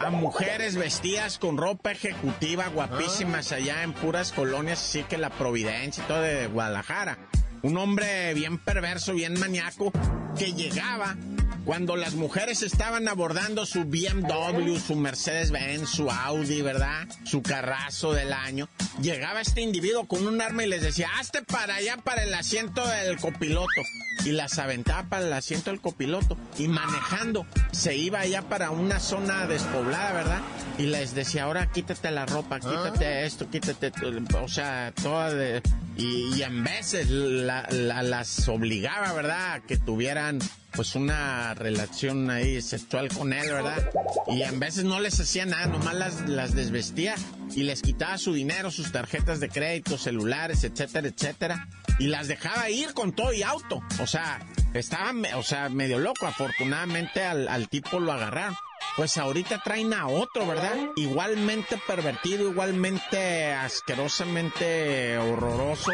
A 0.00 0.10
mujeres 0.10 0.76
vestidas 0.76 1.38
con 1.38 1.56
ropa 1.56 1.92
ejecutiva 1.92 2.66
guapísimas 2.68 3.52
allá 3.52 3.84
en 3.84 3.94
puras 3.94 4.32
colonias, 4.32 4.82
así 4.82 5.04
que 5.04 5.16
la 5.16 5.30
Providencia 5.30 6.04
y 6.04 6.06
todo 6.08 6.20
de 6.20 6.46
Guadalajara 6.48 7.16
un 7.64 7.78
hombre 7.78 8.34
bien 8.34 8.58
perverso, 8.58 9.14
bien 9.14 9.40
maníaco, 9.40 9.90
que 10.38 10.52
llegaba 10.52 11.16
cuando 11.64 11.96
las 11.96 12.14
mujeres 12.14 12.62
estaban 12.62 13.08
abordando 13.08 13.64
su 13.64 13.84
BMW, 13.84 14.76
su 14.76 14.96
Mercedes-Benz, 14.96 15.88
su 15.88 16.10
Audi, 16.10 16.62
¿verdad? 16.62 17.08
Su 17.24 17.42
carrazo 17.42 18.12
del 18.12 18.32
año. 18.32 18.68
Llegaba 19.00 19.40
este 19.40 19.62
individuo 19.62 20.06
con 20.06 20.26
un 20.26 20.40
arma 20.40 20.64
y 20.64 20.68
les 20.68 20.82
decía, 20.82 21.08
hazte 21.18 21.42
para 21.42 21.76
allá, 21.76 21.96
para 21.96 22.22
el 22.22 22.34
asiento 22.34 22.86
del 22.86 23.16
copiloto. 23.18 23.82
Y 24.24 24.32
las 24.32 24.58
aventaba 24.58 25.08
para 25.08 25.26
el 25.26 25.32
asiento 25.32 25.70
del 25.70 25.80
copiloto. 25.80 26.36
Y 26.58 26.68
manejando, 26.68 27.46
se 27.72 27.96
iba 27.96 28.20
allá 28.20 28.42
para 28.42 28.70
una 28.70 29.00
zona 29.00 29.46
despoblada, 29.46 30.12
¿verdad? 30.12 30.40
Y 30.78 30.84
les 30.84 31.14
decía, 31.14 31.44
ahora 31.44 31.70
quítate 31.70 32.10
la 32.10 32.26
ropa, 32.26 32.60
quítate 32.60 33.24
esto, 33.24 33.48
quítate, 33.50 33.92
o 34.40 34.48
sea, 34.48 34.92
toda 35.02 35.32
de... 35.32 35.62
Y, 35.96 36.42
en 36.42 36.64
veces 36.64 37.08
las 37.08 38.48
obligaba, 38.48 39.12
¿verdad? 39.12 39.52
A 39.54 39.60
que 39.60 39.76
tuvieran 39.76 40.40
pues 40.74 40.94
una 40.94 41.54
relación 41.54 42.30
ahí 42.30 42.60
sexual 42.60 43.08
con 43.08 43.32
él, 43.32 43.50
¿verdad? 43.50 43.90
Y 44.28 44.42
en 44.42 44.58
veces 44.58 44.84
no 44.84 45.00
les 45.00 45.18
hacía 45.20 45.46
nada, 45.46 45.66
nomás 45.66 45.94
las, 45.94 46.28
las 46.28 46.54
desvestía 46.54 47.14
y 47.54 47.62
les 47.62 47.82
quitaba 47.82 48.18
su 48.18 48.32
dinero, 48.32 48.70
sus 48.70 48.92
tarjetas 48.92 49.40
de 49.40 49.48
crédito, 49.48 49.98
celulares, 49.98 50.64
etcétera, 50.64 51.08
etcétera. 51.08 51.68
Y 51.98 52.08
las 52.08 52.28
dejaba 52.28 52.70
ir 52.70 52.92
con 52.92 53.12
todo 53.12 53.32
y 53.32 53.42
auto. 53.42 53.80
O 54.00 54.06
sea, 54.06 54.40
estaba, 54.74 55.12
o 55.36 55.42
sea, 55.42 55.68
medio 55.68 55.98
loco. 55.98 56.26
Afortunadamente 56.26 57.22
al, 57.22 57.46
al 57.48 57.68
tipo 57.68 58.00
lo 58.00 58.12
agarraron 58.12 58.56
pues 58.96 59.18
ahorita 59.18 59.62
traen 59.62 59.92
a 59.92 60.06
otro, 60.06 60.46
¿verdad? 60.46 60.76
Igualmente 60.96 61.78
pervertido, 61.86 62.48
igualmente 62.50 63.52
asquerosamente 63.52 65.18
horroroso, 65.18 65.90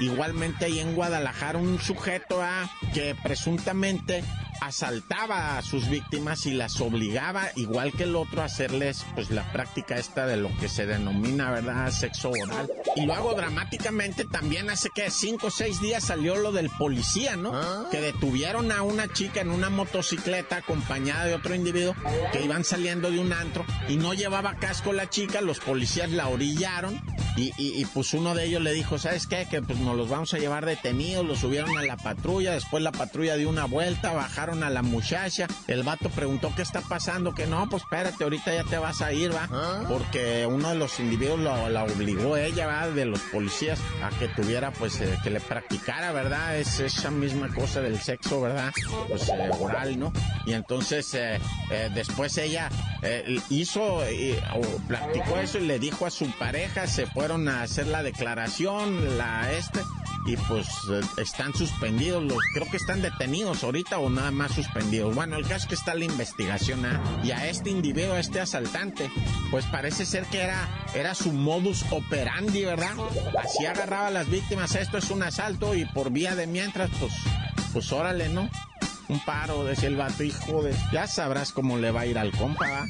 igualmente 0.00 0.66
ahí 0.66 0.78
en 0.78 0.94
Guadalajara 0.94 1.58
un 1.58 1.80
sujeto 1.80 2.42
a 2.42 2.70
que 2.92 3.16
presuntamente 3.22 4.24
asaltaba 4.60 5.58
a 5.58 5.62
sus 5.62 5.88
víctimas 5.88 6.46
y 6.46 6.52
las 6.52 6.80
obligaba, 6.80 7.48
igual 7.56 7.92
que 7.92 8.04
el 8.04 8.16
otro, 8.16 8.42
a 8.42 8.46
hacerles 8.46 9.04
pues 9.14 9.30
la 9.30 9.50
práctica 9.52 9.96
esta 9.96 10.26
de 10.26 10.36
lo 10.36 10.54
que 10.58 10.68
se 10.68 10.86
denomina, 10.86 11.50
¿verdad?, 11.50 11.90
sexo 11.90 12.30
oral. 12.30 12.70
Y 12.96 13.06
luego 13.06 13.34
dramáticamente 13.34 14.24
también 14.24 14.70
hace 14.70 14.88
que 14.94 15.10
cinco 15.10 15.48
o 15.48 15.50
seis 15.50 15.80
días 15.80 16.04
salió 16.04 16.36
lo 16.36 16.52
del 16.52 16.70
policía, 16.70 17.36
¿no? 17.36 17.52
Ah. 17.54 17.88
Que 17.90 18.00
detuvieron 18.00 18.72
a 18.72 18.82
una 18.82 19.12
chica 19.12 19.40
en 19.40 19.50
una 19.50 19.70
motocicleta 19.70 20.56
acompañada 20.56 21.24
de 21.26 21.34
otro 21.34 21.54
individuo 21.54 21.94
que 22.32 22.42
iban 22.42 22.64
saliendo 22.64 23.10
de 23.10 23.18
un 23.18 23.32
antro 23.32 23.64
y 23.88 23.96
no 23.96 24.14
llevaba 24.14 24.56
casco 24.56 24.92
la 24.92 25.10
chica, 25.10 25.40
los 25.40 25.60
policías 25.60 26.10
la 26.10 26.28
orillaron 26.28 27.00
y, 27.36 27.52
y, 27.56 27.84
pues 27.86 28.14
uno 28.14 28.34
de 28.34 28.44
ellos 28.44 28.62
le 28.62 28.72
dijo, 28.72 28.96
¿sabes 28.96 29.26
qué? 29.26 29.46
Que 29.50 29.60
pues 29.60 29.78
nos 29.80 29.96
los 29.96 30.08
vamos 30.08 30.32
a 30.34 30.38
llevar 30.38 30.66
detenidos, 30.66 31.26
los 31.26 31.40
subieron 31.40 31.76
a 31.76 31.82
la 31.82 31.96
patrulla, 31.96 32.52
después 32.52 32.80
la 32.82 32.92
patrulla 32.92 33.34
dio 33.34 33.48
una 33.48 33.64
vuelta, 33.64 34.12
bajaron 34.12 34.43
a 34.50 34.70
la 34.70 34.82
muchacha, 34.82 35.46
el 35.66 35.82
vato 35.82 36.10
preguntó 36.10 36.52
qué 36.54 36.62
está 36.62 36.80
pasando, 36.82 37.34
que 37.34 37.46
no, 37.46 37.68
pues 37.68 37.82
espérate, 37.82 38.24
ahorita 38.24 38.54
ya 38.54 38.64
te 38.64 38.78
vas 38.78 39.00
a 39.00 39.12
ir, 39.12 39.34
va, 39.34 39.48
¿Ah? 39.50 39.84
porque 39.88 40.46
uno 40.46 40.68
de 40.70 40.74
los 40.74 41.00
individuos 41.00 41.40
la 41.40 41.84
obligó 41.84 42.36
ella, 42.36 42.66
va, 42.66 42.88
de 42.88 43.04
los 43.06 43.20
policías, 43.20 43.80
a 44.02 44.10
que 44.10 44.28
tuviera, 44.28 44.70
pues, 44.72 45.00
eh, 45.00 45.18
que 45.22 45.30
le 45.30 45.40
practicara, 45.40 46.12
¿verdad? 46.12 46.56
Es 46.56 46.80
esa 46.80 47.10
misma 47.10 47.48
cosa 47.48 47.80
del 47.80 47.98
sexo, 48.00 48.40
¿verdad? 48.40 48.72
Pues 49.08 49.28
eh, 49.28 49.50
oral, 49.58 49.98
¿no? 49.98 50.12
Y 50.46 50.52
entonces 50.52 51.14
eh, 51.14 51.40
después 51.94 52.36
ella 52.38 52.68
hizo, 53.50 53.98
o 53.98 54.78
practicó 54.88 55.38
eso 55.38 55.58
y 55.58 55.66
le 55.66 55.78
dijo 55.78 56.06
a 56.06 56.10
su 56.10 56.30
pareja, 56.32 56.86
se 56.86 57.06
fueron 57.06 57.48
a 57.48 57.62
hacer 57.62 57.86
la 57.86 58.02
declaración, 58.02 59.18
la 59.18 59.52
este, 59.52 59.80
y 60.26 60.36
pues 60.36 60.66
están 61.18 61.54
suspendidos, 61.54 62.22
los, 62.22 62.38
creo 62.54 62.70
que 62.70 62.76
están 62.76 63.02
detenidos 63.02 63.62
ahorita 63.62 63.98
o 63.98 64.08
nada 64.08 64.30
más 64.30 64.52
suspendidos. 64.52 65.14
Bueno, 65.14 65.36
el 65.36 65.42
caso 65.42 65.56
es 65.56 65.66
que 65.66 65.74
está 65.74 65.94
la 65.94 66.04
investigación 66.04 66.84
¿ah? 66.86 67.00
y 67.22 67.30
a 67.30 67.46
este 67.46 67.70
individuo, 67.70 68.14
a 68.14 68.20
este 68.20 68.40
asaltante, 68.40 69.10
pues 69.50 69.66
parece 69.66 70.06
ser 70.06 70.24
que 70.26 70.42
era, 70.42 70.68
era 70.94 71.14
su 71.14 71.32
modus 71.32 71.84
operandi, 71.90 72.64
¿verdad? 72.64 72.94
Así 73.42 73.66
agarraba 73.66 74.06
a 74.08 74.10
las 74.10 74.28
víctimas, 74.30 74.74
esto 74.74 74.98
es 74.98 75.10
un 75.10 75.22
asalto 75.22 75.74
y 75.74 75.84
por 75.84 76.10
vía 76.10 76.34
de 76.34 76.46
mientras, 76.46 76.90
pues, 76.98 77.12
pues 77.72 77.92
órale, 77.92 78.28
¿no? 78.28 78.48
Un 79.08 79.20
paro, 79.20 79.64
decía 79.64 79.88
el 79.88 79.96
vato, 79.96 80.22
hijo 80.22 80.62
de... 80.62 80.74
Ya 80.90 81.06
sabrás 81.06 81.52
cómo 81.52 81.76
le 81.76 81.90
va 81.90 82.02
a 82.02 82.06
ir 82.06 82.18
al 82.18 82.32
compa, 82.32 82.66
¿va? 82.70 82.86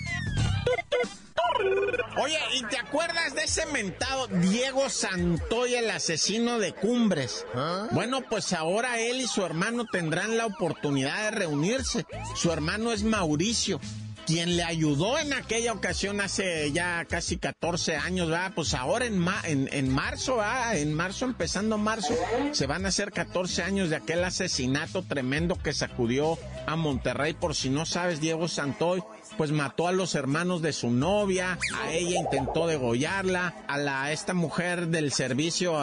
Oye, 2.16 2.38
¿y 2.54 2.62
te 2.64 2.78
acuerdas 2.78 3.35
de 3.35 3.42
ese 3.44 3.66
mentado 3.66 4.28
Diego 4.28 4.88
Santoy, 4.88 5.75
el 5.75 5.90
asesino 5.90 6.59
de 6.59 6.73
Cumbres? 6.73 7.44
¿Ah? 7.54 7.88
Bueno, 7.90 8.23
pues 8.28 8.52
ahora 8.52 9.00
él 9.00 9.21
y 9.21 9.26
su 9.26 9.44
hermano 9.44 9.85
tendrán 9.90 10.37
la 10.37 10.47
oportunidad 10.47 11.25
de 11.25 11.30
reunirse. 11.33 12.06
Su 12.37 12.52
hermano 12.52 12.92
es 12.92 13.02
Mauricio. 13.02 13.80
quien 14.26 14.56
le 14.56 14.62
ayudó 14.62 15.18
en 15.18 15.33
aquella 15.35 15.73
ocasión 15.73 16.21
hace 16.21 16.73
ya 16.73 17.04
casi 17.04 17.37
14 17.37 17.97
años, 17.97 18.30
¿verdad? 18.30 18.52
Pues 18.54 18.73
ahora 18.75 19.04
en, 19.06 19.23
en, 19.44 19.68
en 19.73 19.88
marzo, 19.90 20.37
¿verdad? 20.37 20.78
En 20.78 20.94
marzo, 20.94 21.25
empezando 21.26 21.76
marzo, 21.78 22.14
se 22.52 22.66
van 22.66 22.87
a 22.87 22.88
hacer 22.88 23.11
14 23.12 23.62
años 23.64 23.90
de 23.90 23.97
aquel 23.97 24.25
asesinato 24.25 25.02
tremendo 25.02 25.56
que 25.62 25.73
sacudió 25.75 26.38
a 26.66 26.76
Monterrey. 26.76 27.35
Por 27.35 27.54
si 27.54 27.68
no 27.68 27.85
sabes, 27.85 28.21
Diego 28.21 28.49
Santoy, 28.49 29.02
pues 29.37 29.50
mató 29.53 29.88
a 29.88 29.93
los 29.93 30.14
hermanos 30.14 30.62
de 30.62 30.73
su 30.73 30.91
novia, 30.91 31.59
a 31.83 31.93
ella 31.93 32.19
intentó 32.19 32.67
degollarla, 32.67 33.55
a 33.69 33.79
la 33.79 34.12
esta 34.12 34.35
mujer 34.35 34.88
del 34.88 35.12
servicio 35.12 35.75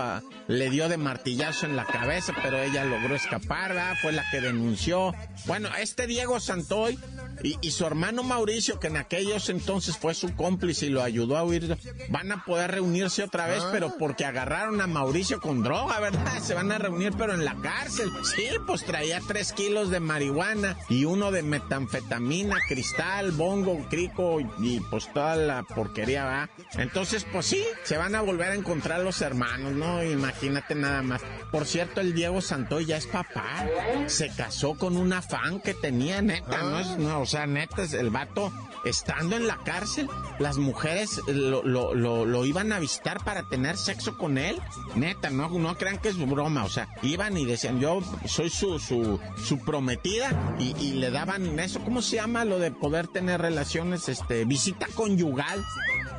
le 0.48 0.70
dio 0.70 0.90
de 0.90 0.98
martillazo 0.98 1.66
en 1.66 1.76
la 1.76 1.86
cabeza, 1.86 2.34
pero 2.44 2.62
ella 2.62 2.84
logró 2.84 3.16
escapar, 3.16 3.76
fue 4.02 4.12
la 4.12 4.24
que 4.32 4.42
denunció. 4.42 5.14
Bueno, 5.46 5.70
este 5.80 6.08
Diego 6.08 6.40
Santoy 6.40 7.00
y, 7.44 7.72
su 7.72 7.86
hermano 7.86 8.24
Mauricio, 8.24 8.80
que 8.80 8.88
en 8.88 8.98
aquellos 8.98 9.50
entonces 9.50 9.98
fue 9.98 10.14
su 10.14 10.36
cómplice 10.36 10.88
y 10.88 10.90
lo 10.90 11.02
ayudó 11.02 11.38
a 11.38 11.44
huir, 11.44 11.78
van 12.10 12.32
a 12.32 12.44
poder 12.46 12.72
reunirse 12.72 13.24
otra 13.24 13.48
vez, 13.48 13.64
pero 13.72 13.88
ah. 13.88 13.96
porque 13.98 14.26
agarraron 14.26 14.82
a 14.82 14.88
Mauricio 14.88 15.40
con 15.40 15.64
droga, 15.64 16.00
¿verdad? 16.00 16.40
Se 16.42 16.54
van 16.54 16.72
a 16.72 16.78
reunir, 16.78 17.14
pero 17.18 17.34
en 17.34 17.46
la 17.46 17.56
cárcel. 17.56 18.10
Sí, 18.36 18.48
pues 18.68 18.84
traía 18.86 19.22
tres 19.28 19.54
kilos 19.54 19.90
de 19.90 20.00
marihuana 20.00 20.78
y 20.90 21.06
uno 21.06 21.32
de 21.32 21.42
metanfetamina, 21.42 22.58
cristal, 22.68 23.32
bongo, 23.42 23.84
crico 23.90 24.40
y 24.40 24.80
pues 24.92 25.12
toda 25.12 25.36
la 25.36 25.64
porquería, 25.64 26.26
¿va? 26.26 26.50
Entonces, 26.78 27.26
pues 27.32 27.48
sí, 27.48 27.64
se 27.84 27.98
van 27.98 28.14
a 28.14 28.22
volver 28.22 28.52
a 28.52 28.56
encontrar 28.56 29.02
los 29.02 29.20
hermanos, 29.22 29.74
¿no? 29.74 30.04
Imagínate 30.04 30.76
nada 30.76 31.02
más. 31.02 31.22
Por 31.52 31.66
cierto, 31.66 32.02
el 32.02 32.14
Diego 32.14 32.40
Santoy 32.42 32.86
ya 32.86 32.98
es 32.98 33.08
papá. 33.08 33.66
Se 34.06 34.30
casó 34.30 34.76
con 34.76 34.96
una 34.96 35.24
fan 35.24 35.60
que 35.60 35.74
tenía, 35.74 36.22
neta, 36.22 36.62
¿no? 36.62 36.80
Es, 36.80 36.98
no, 37.00 37.22
o 37.22 37.26
sea, 37.26 37.48
neta, 37.48 37.82
el 37.82 38.12
vato, 38.12 38.54
estando 38.84 39.36
en 39.36 39.48
la 39.48 39.58
cárcel, 39.58 40.10
las 40.40 40.58
mujeres 40.58 41.22
lo, 41.28 41.64
lo, 41.64 41.94
lo, 41.94 42.46
iban 42.46 42.72
a 42.72 42.80
visitar 42.80 43.24
para 43.24 43.44
tener 43.44 43.78
sexo 43.78 44.18
con 44.18 44.38
él. 44.38 44.60
Neta, 44.96 45.30
no, 45.30 45.50
no 45.50 45.78
crean 45.78 45.98
que 45.98 46.10
es 46.10 46.18
broma. 46.18 46.64
O 46.64 46.70
sea, 46.70 46.88
iban 47.02 47.38
y 47.38 47.46
decían, 47.46 47.80
yo 47.80 48.02
soy 48.26 48.50
su, 48.50 48.80
su, 48.80 49.20
su 49.44 49.60
prometida 49.60 50.56
y, 50.60 50.76
y 50.80 50.94
le 50.94 51.12
daban 51.12 51.60
eso, 51.60 51.80
¿cómo 51.82 52.02
se 52.02 52.18
llama? 52.18 52.46
Lo 52.46 52.60
de 52.60 52.72
poder 52.72 53.08
tener 53.08 53.42
relaciones, 53.42 54.10
este, 54.10 54.46
visita 54.46 54.88
conyugal. 54.96 55.64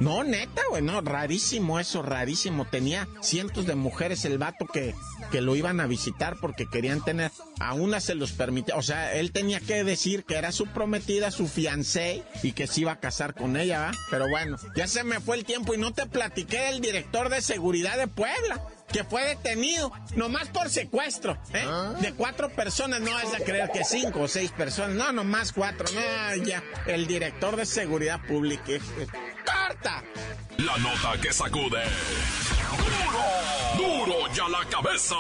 No, 0.03 0.25
neta, 0.25 0.63
güey, 0.69 0.83
no, 0.83 1.01
rarísimo 1.01 1.79
eso, 1.79 2.03
rarísimo. 2.03 2.65
Tenía 2.65 3.07
cientos 3.21 3.67
de 3.67 3.77
mujeres 3.77 4.25
el 4.25 4.37
vato 4.37 4.67
que, 4.67 4.97
que 5.31 5.41
lo 5.41 5.55
iban 5.55 5.79
a 5.79 5.87
visitar 5.87 6.37
porque 6.41 6.67
querían 6.67 7.05
tener, 7.05 7.31
a 7.61 7.75
una 7.75 8.01
se 8.01 8.17
los 8.17 8.33
permitía, 8.33 8.75
o 8.75 8.83
sea, 8.83 9.15
él 9.15 9.31
tenía 9.31 9.61
que 9.61 9.85
decir 9.85 10.25
que 10.25 10.37
era 10.37 10.51
su 10.51 10.67
prometida, 10.67 11.31
su 11.31 11.47
fiancé 11.47 12.25
y 12.43 12.51
que 12.51 12.67
se 12.67 12.81
iba 12.81 12.93
a 12.93 12.99
casar 12.99 13.35
con 13.35 13.57
ella, 13.57 13.79
¿va? 13.79 13.93
Pero 14.11 14.29
bueno, 14.29 14.57
ya 14.75 14.89
se 14.89 15.05
me 15.05 15.21
fue 15.21 15.37
el 15.37 15.45
tiempo 15.45 15.73
y 15.73 15.79
no 15.79 15.93
te 15.93 16.07
platiqué 16.07 16.59
del 16.63 16.81
director 16.81 17.29
de 17.29 17.41
seguridad 17.41 17.97
de 17.97 18.09
Puebla 18.09 18.61
que 18.93 19.05
fue 19.05 19.25
detenido 19.25 19.91
nomás 20.17 20.49
por 20.49 20.69
secuestro, 20.69 21.39
¿eh? 21.55 21.65
Ah. 21.65 21.95
De 22.01 22.13
cuatro 22.13 22.51
personas, 22.51 23.01
no 23.01 23.13
vas 23.13 23.33
a 23.35 23.39
creer 23.39 23.71
que 23.71 23.85
cinco 23.85 24.23
o 24.23 24.29
seis 24.29 24.51
personas, 24.51 24.97
no, 24.97 25.13
nomás 25.13 25.53
cuatro, 25.53 25.87
no, 25.95 26.45
ya, 26.45 26.63
el 26.87 27.07
director 27.07 27.57
de 27.57 27.65
seguridad 27.65 28.21
pública. 28.27 28.65
La 30.59 30.77
nota 30.79 31.21
que 31.21 31.33
sacude. 31.33 31.83
¡Duro! 33.77 34.07
¡Duro 34.07 34.33
ya 34.35 34.49
la 34.49 34.65
cabeza! 34.69 35.15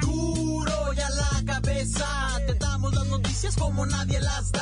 Duro 0.00 0.92
ya 0.92 1.08
la 1.10 1.42
cabeza, 1.46 2.06
te 2.46 2.54
damos 2.54 2.94
las 2.94 3.06
noticias 3.06 3.56
como 3.56 3.86
nadie 3.86 4.20
las 4.20 4.52
da. 4.52 4.59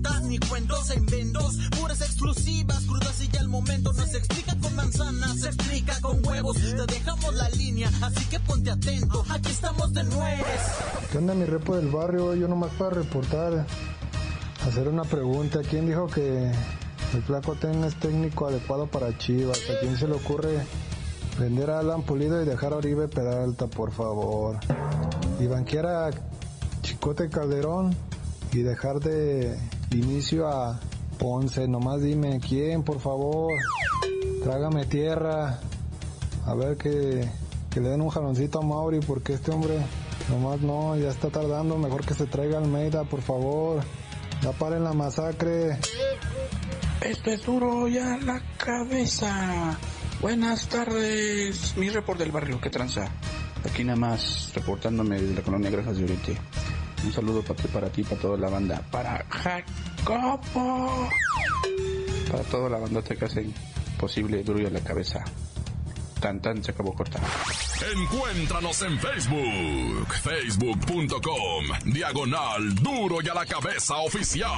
Cuentas 0.00 0.22
ni 0.22 0.38
cuentos 0.38 0.90
en 0.92 1.04
vendos, 1.04 1.58
puras 1.78 2.00
exclusivas, 2.00 2.86
crudas 2.86 3.20
y 3.20 3.28
ya 3.28 3.40
el 3.40 3.48
momento 3.48 3.92
no 3.92 4.06
se 4.06 4.16
explica 4.16 4.56
con 4.58 4.74
manzanas, 4.74 5.40
se 5.40 5.48
explica 5.48 6.00
con 6.00 6.26
huevos. 6.26 6.56
Te 6.56 6.94
dejamos 6.94 7.34
la 7.34 7.50
línea, 7.50 7.90
así 8.00 8.24
que 8.30 8.40
ponte 8.40 8.70
atento, 8.70 9.22
aquí 9.28 9.50
estamos 9.50 9.92
de 9.92 10.04
nuevo. 10.04 10.44
¿Qué 11.12 11.18
onda 11.18 11.34
mi 11.34 11.44
repo 11.44 11.76
del 11.76 11.88
barrio? 11.88 12.34
Yo 12.34 12.48
nomás 12.48 12.70
para 12.78 12.90
reportar, 12.96 13.66
hacer 14.66 14.88
una 14.88 15.04
pregunta. 15.04 15.60
¿Quién 15.68 15.86
dijo 15.86 16.06
que 16.06 16.50
el 17.12 17.22
Flaco 17.22 17.56
Ten 17.56 17.84
es 17.84 17.94
técnico 17.96 18.46
adecuado 18.46 18.86
para 18.86 19.18
Chivas? 19.18 19.58
¿A 19.68 19.80
quién 19.80 19.98
se 19.98 20.08
le 20.08 20.14
ocurre 20.14 20.64
vender 21.38 21.68
a 21.68 21.80
Alan 21.80 22.04
Pulido 22.04 22.40
y 22.40 22.46
dejar 22.46 22.72
a 22.72 22.76
Oribe 22.76 23.06
Peralta, 23.06 23.66
por 23.66 23.92
favor? 23.92 24.60
Y 25.38 25.46
banquear 25.46 26.14
Chicote 26.80 27.28
Calderón 27.28 27.94
y 28.52 28.62
dejar 28.62 29.00
de 29.00 29.58
inicio 29.92 30.48
a 30.48 30.78
Ponce. 31.18 31.66
Nomás 31.68 32.02
dime 32.02 32.40
quién, 32.40 32.82
por 32.82 33.00
favor. 33.00 33.52
Trágame 34.42 34.86
tierra. 34.86 35.60
A 36.46 36.54
ver 36.54 36.76
que, 36.76 37.28
que 37.70 37.80
le 37.80 37.90
den 37.90 38.00
un 38.00 38.08
jaloncito 38.08 38.60
a 38.60 38.62
Mauri 38.62 39.00
porque 39.00 39.34
este 39.34 39.50
hombre 39.50 39.78
Nomás 40.30 40.60
no, 40.60 40.96
ya 40.96 41.08
está 41.08 41.28
tardando. 41.28 41.76
Mejor 41.76 42.04
que 42.04 42.14
se 42.14 42.26
traiga 42.26 42.58
Almeida, 42.58 43.04
por 43.04 43.20
favor. 43.20 43.82
Ya 44.42 44.52
paren 44.52 44.84
la 44.84 44.92
masacre. 44.92 45.78
Esto 47.00 47.30
es 47.30 47.44
duro 47.44 47.88
ya 47.88 48.16
la 48.18 48.40
cabeza. 48.56 49.76
Buenas 50.20 50.68
tardes, 50.68 51.76
mi 51.76 51.88
report 51.88 52.18
del 52.18 52.30
barrio, 52.30 52.60
que 52.60 52.70
tranza. 52.70 53.08
Aquí 53.64 53.82
nada 53.84 53.98
más 53.98 54.52
reportándome 54.54 55.20
de 55.20 55.34
la 55.34 55.42
colonia 55.42 55.70
Grajas 55.70 55.96
de 55.96 56.04
Urite. 56.04 56.36
Un 57.04 57.12
saludo 57.12 57.42
para 57.42 57.62
ti, 57.62 57.68
para 57.68 57.88
ti, 57.90 58.02
para 58.02 58.20
toda 58.20 58.36
la 58.36 58.48
banda. 58.50 58.82
Para 58.90 59.24
Jacopo. 59.28 61.08
Para 62.30 62.42
toda 62.44 62.68
la 62.68 62.78
banda 62.78 63.02
que 63.02 63.24
hacen 63.24 63.54
posible 63.98 64.42
duro 64.42 64.60
ya 64.60 64.70
la 64.70 64.80
cabeza. 64.80 65.24
Tan 66.20 66.40
tan 66.40 66.62
se 66.62 66.72
acabó 66.72 66.94
corta. 66.94 67.18
Encuéntranos 67.96 68.82
en 68.82 68.98
Facebook, 68.98 70.14
facebook.com, 70.22 71.64
diagonal 71.86 72.74
duro 72.74 73.22
y 73.22 73.28
a 73.28 73.34
la 73.34 73.46
cabeza 73.46 73.96
oficial. 73.96 74.50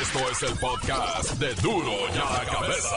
Esto 0.00 0.30
es 0.30 0.42
el 0.44 0.58
podcast 0.58 1.32
de 1.40 1.54
duro 1.56 1.92
y 2.14 2.18
a 2.18 2.38
la 2.38 2.44
cabeza. 2.44 2.96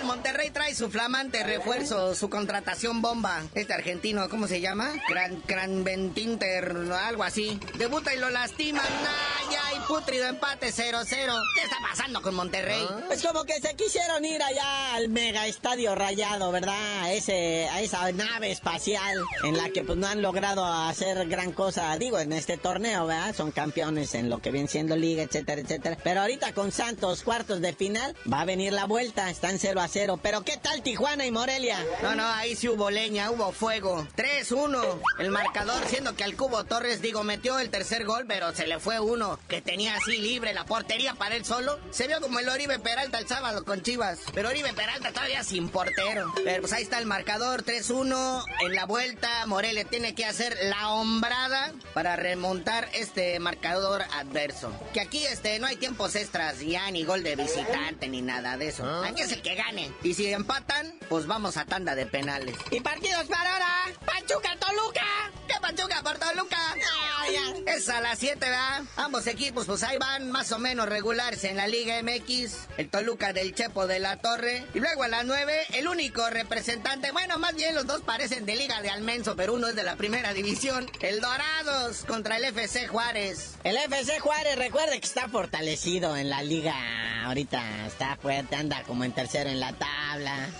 Ah, 0.00 0.04
Monterrey 0.04 0.50
trae 0.50 0.74
su 0.74 0.90
flamante 0.90 1.42
refuerzo, 1.42 2.14
su 2.14 2.30
contratación 2.30 3.02
bomba. 3.02 3.42
Este 3.54 3.72
argentino, 3.74 4.28
¿cómo 4.28 4.46
se 4.46 4.60
llama? 4.60 4.92
Gran, 5.08 5.40
Cranventinter, 5.42 6.76
algo 6.92 7.24
así. 7.24 7.58
Debuta 7.78 8.14
y 8.14 8.18
lo 8.18 8.30
lastiman. 8.30 8.84
Ya 9.50 9.66
hay 9.66 9.78
putrido 9.86 10.26
empate 10.26 10.72
0-0. 10.72 11.06
¿Qué 11.06 11.62
está 11.62 11.76
pasando 11.82 12.22
con 12.22 12.34
Monterrey? 12.34 12.82
Es 12.82 13.04
Pues 13.06 13.22
como 13.22 13.44
que 13.44 13.60
se 13.60 13.74
quisieron 13.74 14.24
ir 14.24 14.42
allá 14.42 14.94
al 14.94 15.08
mega 15.08 15.46
estadio 15.46 15.94
rayado, 15.94 16.50
¿verdad? 16.52 17.02
A, 17.02 17.12
ese, 17.12 17.68
a 17.68 17.80
esa 17.80 18.10
nave 18.12 18.50
espacial 18.50 19.18
en 19.44 19.56
la 19.56 19.70
que 19.70 19.82
pues 19.84 19.98
no 19.98 20.06
han 20.06 20.22
logrado 20.22 20.64
hacer 20.64 21.28
gran 21.28 21.52
cosa, 21.52 21.96
digo, 21.96 22.18
en 22.18 22.32
este 22.32 22.56
torneo, 22.56 23.06
¿verdad? 23.06 23.34
Son 23.34 23.50
campeones 23.50 24.14
en 24.14 24.30
lo 24.30 24.40
que 24.40 24.50
viene 24.50 24.68
siendo 24.68 24.96
liga, 24.96 25.22
etcétera, 25.22 25.60
etcétera. 25.60 25.96
Pero 26.02 26.20
ahorita 26.20 26.52
con 26.52 26.72
Santos, 26.72 27.22
cuartos 27.22 27.60
de 27.60 27.72
final, 27.72 28.16
va 28.30 28.40
a 28.40 28.44
venir 28.44 28.72
la 28.72 28.84
vuelta. 28.84 29.30
Están 29.30 29.58
0 29.58 29.80
a 29.80 29.88
0. 29.88 30.20
Pero 30.22 30.42
¿qué 30.42 30.56
tal 30.56 30.82
Tijuana 30.82 31.26
y 31.26 31.30
Morelia? 31.30 31.84
No, 32.02 32.14
no, 32.14 32.26
ahí 32.26 32.56
sí 32.56 32.68
hubo 32.68 32.90
leña, 32.90 33.30
hubo 33.30 33.52
fuego. 33.52 34.06
3-1. 34.16 35.00
El 35.18 35.30
marcador, 35.30 35.84
siendo 35.86 36.14
que 36.14 36.24
al 36.24 36.36
Cubo 36.36 36.64
Torres, 36.64 37.02
digo, 37.02 37.24
metió 37.24 37.58
el 37.58 37.70
tercer 37.70 38.04
gol, 38.04 38.24
pero 38.26 38.54
se 38.54 38.66
le 38.66 38.78
fue 38.78 39.00
uno 39.00 39.37
que 39.48 39.62
tenía 39.62 39.96
así 39.96 40.18
libre 40.18 40.52
la 40.52 40.64
portería 40.64 41.14
para 41.14 41.36
él 41.36 41.44
solo. 41.44 41.78
Se 41.90 42.06
vio 42.06 42.20
como 42.20 42.38
el 42.38 42.48
Oribe 42.48 42.78
Peralta 42.78 43.18
el 43.18 43.28
sábado 43.28 43.64
con 43.64 43.82
Chivas. 43.82 44.20
Pero 44.34 44.48
Oribe 44.48 44.72
Peralta 44.72 45.12
todavía 45.12 45.42
sin 45.44 45.68
portero. 45.68 46.32
Pero 46.44 46.60
pues 46.62 46.72
ahí 46.72 46.82
está 46.82 46.98
el 46.98 47.06
marcador, 47.06 47.64
3-1. 47.64 48.44
En 48.60 48.74
la 48.74 48.86
vuelta, 48.86 49.46
Morelia 49.46 49.84
tiene 49.84 50.14
que 50.14 50.24
hacer 50.24 50.56
la 50.62 50.90
hombrada 50.90 51.72
para 51.94 52.16
remontar 52.16 52.88
este 52.92 53.38
marcador 53.40 54.02
adverso. 54.12 54.72
Que 54.92 55.00
aquí 55.00 55.24
este 55.24 55.58
no 55.58 55.66
hay 55.66 55.76
tiempos 55.76 56.14
extras, 56.16 56.60
ya 56.60 56.90
ni 56.90 57.04
gol 57.04 57.22
de 57.22 57.36
visitante 57.36 58.08
ni 58.08 58.22
nada 58.22 58.56
de 58.56 58.68
eso. 58.68 58.84
Ah. 58.84 59.06
Aquí 59.06 59.22
es 59.22 59.32
el 59.32 59.42
que 59.42 59.54
gane. 59.54 59.92
Y 60.02 60.14
si 60.14 60.32
empatan, 60.32 60.98
pues 61.08 61.26
vamos 61.26 61.56
a 61.56 61.64
tanda 61.64 61.94
de 61.94 62.06
penales. 62.06 62.56
¿Y 62.70 62.80
partidos 62.80 63.26
para 63.26 63.52
ahora? 63.52 63.68
¡Pachuca 64.04 64.56
Toluca! 64.58 65.06
¿Qué 65.46 65.54
Pachuca 65.60 66.02
por 66.02 66.18
Toluca? 66.18 66.58
Ya. 66.76 67.72
Es 67.72 67.88
a 67.88 68.00
las 68.00 68.18
7, 68.18 68.38
¿verdad? 68.40 68.82
Ambos 68.96 69.26
equipos, 69.28 69.66
pues 69.66 69.82
ahí 69.82 69.96
van 69.98 70.30
más 70.30 70.50
o 70.52 70.58
menos 70.58 70.88
regulares 70.88 71.44
en 71.44 71.56
la 71.56 71.66
Liga 71.66 72.02
MX. 72.02 72.68
El 72.76 72.88
Toluca 72.88 73.32
del 73.32 73.54
Chepo 73.54 73.86
de 73.86 74.00
la 74.00 74.16
Torre. 74.16 74.64
Y 74.74 74.80
luego 74.80 75.04
a 75.04 75.08
las 75.08 75.24
9, 75.24 75.66
el 75.74 75.86
único 75.86 76.28
representante, 76.30 77.12
bueno, 77.12 77.38
más 77.38 77.54
bien 77.54 77.74
los 77.74 77.86
dos 77.86 78.00
parecen 78.02 78.46
de 78.46 78.56
Liga 78.56 78.82
de 78.82 78.90
Almenso, 78.90 79.36
pero 79.36 79.54
uno 79.54 79.68
es 79.68 79.76
de 79.76 79.84
la 79.84 79.96
primera 79.96 80.32
división. 80.34 80.90
El 81.00 81.20
Dorados 81.20 82.04
contra 82.06 82.38
el 82.38 82.44
FC 82.44 82.88
Juárez. 82.88 83.56
El 83.62 83.76
FC 83.76 84.18
Juárez, 84.18 84.56
recuerde 84.56 84.98
que 85.00 85.06
está 85.06 85.28
fortalecido 85.28 86.16
en 86.16 86.30
la 86.30 86.42
liga. 86.42 86.74
Ahorita 87.24 87.86
está 87.86 88.16
fuerte, 88.16 88.56
anda 88.56 88.82
como 88.84 89.04
en 89.04 89.12
tercero 89.12 89.50
en 89.50 89.60
la 89.60 89.72
tabla. 89.72 89.97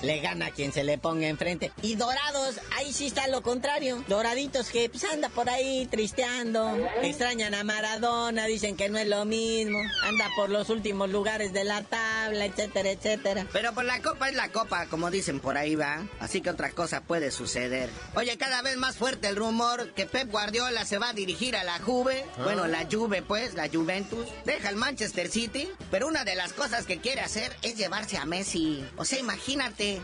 Le 0.03 0.21
gana 0.21 0.47
a 0.47 0.51
quien 0.51 0.73
se 0.73 0.85
le 0.85 0.99
ponga 0.99 1.27
enfrente. 1.27 1.73
Y 1.83 1.97
Dorados, 1.97 2.61
ahí 2.77 2.93
sí 2.93 3.07
está 3.07 3.27
lo 3.29 3.43
contrario. 3.43 4.05
Doraditos 4.09 4.71
que 4.71 4.89
pues 4.89 5.05
anda 5.05 5.29
por 5.29 5.49
ahí 5.51 5.87
tristeando. 5.91 6.77
Extrañan 7.03 7.55
a 7.55 7.65
Maradona, 7.65 8.47
dicen 8.47 8.77
que 8.77 8.89
no 8.89 8.99
es 8.99 9.09
lo 9.09 9.25
mismo. 9.25 9.79
Anda 10.03 10.29
por 10.37 10.51
los 10.51 10.71
últimos 10.71 11.11
lugares 11.11 11.53
de 11.53 11.65
la 11.65 11.83
tabla, 11.83 12.45
etcétera, 12.45 12.91
etcétera. 12.91 13.47
Pero 13.53 13.73
por 13.75 13.85
la 13.85 14.01
copa 14.01 14.29
es 14.29 14.37
la 14.37 14.51
copa, 14.51 14.87
como 14.87 15.11
dicen 15.11 15.41
por 15.41 15.57
ahí 15.57 15.75
va. 15.75 16.07
Así 16.21 16.41
que 16.41 16.51
otra 16.51 16.71
cosa 16.71 17.01
puede 17.01 17.31
suceder. 17.31 17.91
Oye, 18.15 18.37
cada 18.39 18.63
vez 18.63 18.77
más 18.77 18.97
fuerte 18.97 19.29
el 19.29 19.37
rumor 19.37 19.93
que 19.95 20.07
Pep 20.07 20.31
Guardiola 20.31 20.85
se 20.85 20.99
va 20.99 21.11
a 21.11 21.13
dirigir 21.13 21.57
a 21.57 21.65
la 21.65 21.79
Juve. 21.81 22.25
Bueno, 22.45 22.67
la 22.67 22.87
Juve 22.91 23.23
pues, 23.23 23.55
la 23.55 23.69
Juventus. 23.69 24.27
Deja 24.45 24.71
el 24.71 24.77
Manchester 24.77 25.29
City. 25.29 25.69
Pero 25.91 26.07
una 26.07 26.25
de 26.25 26.35
las 26.35 26.53
cosas 26.53 26.87
que 26.87 26.99
quiere 26.99 27.21
hacer 27.23 27.57
es 27.63 27.77
llevarse 27.77 28.19
a 28.19 28.25
Messi. 28.25 28.85
O 28.97 29.05
sea, 29.05 29.19
imagínate 29.19 29.48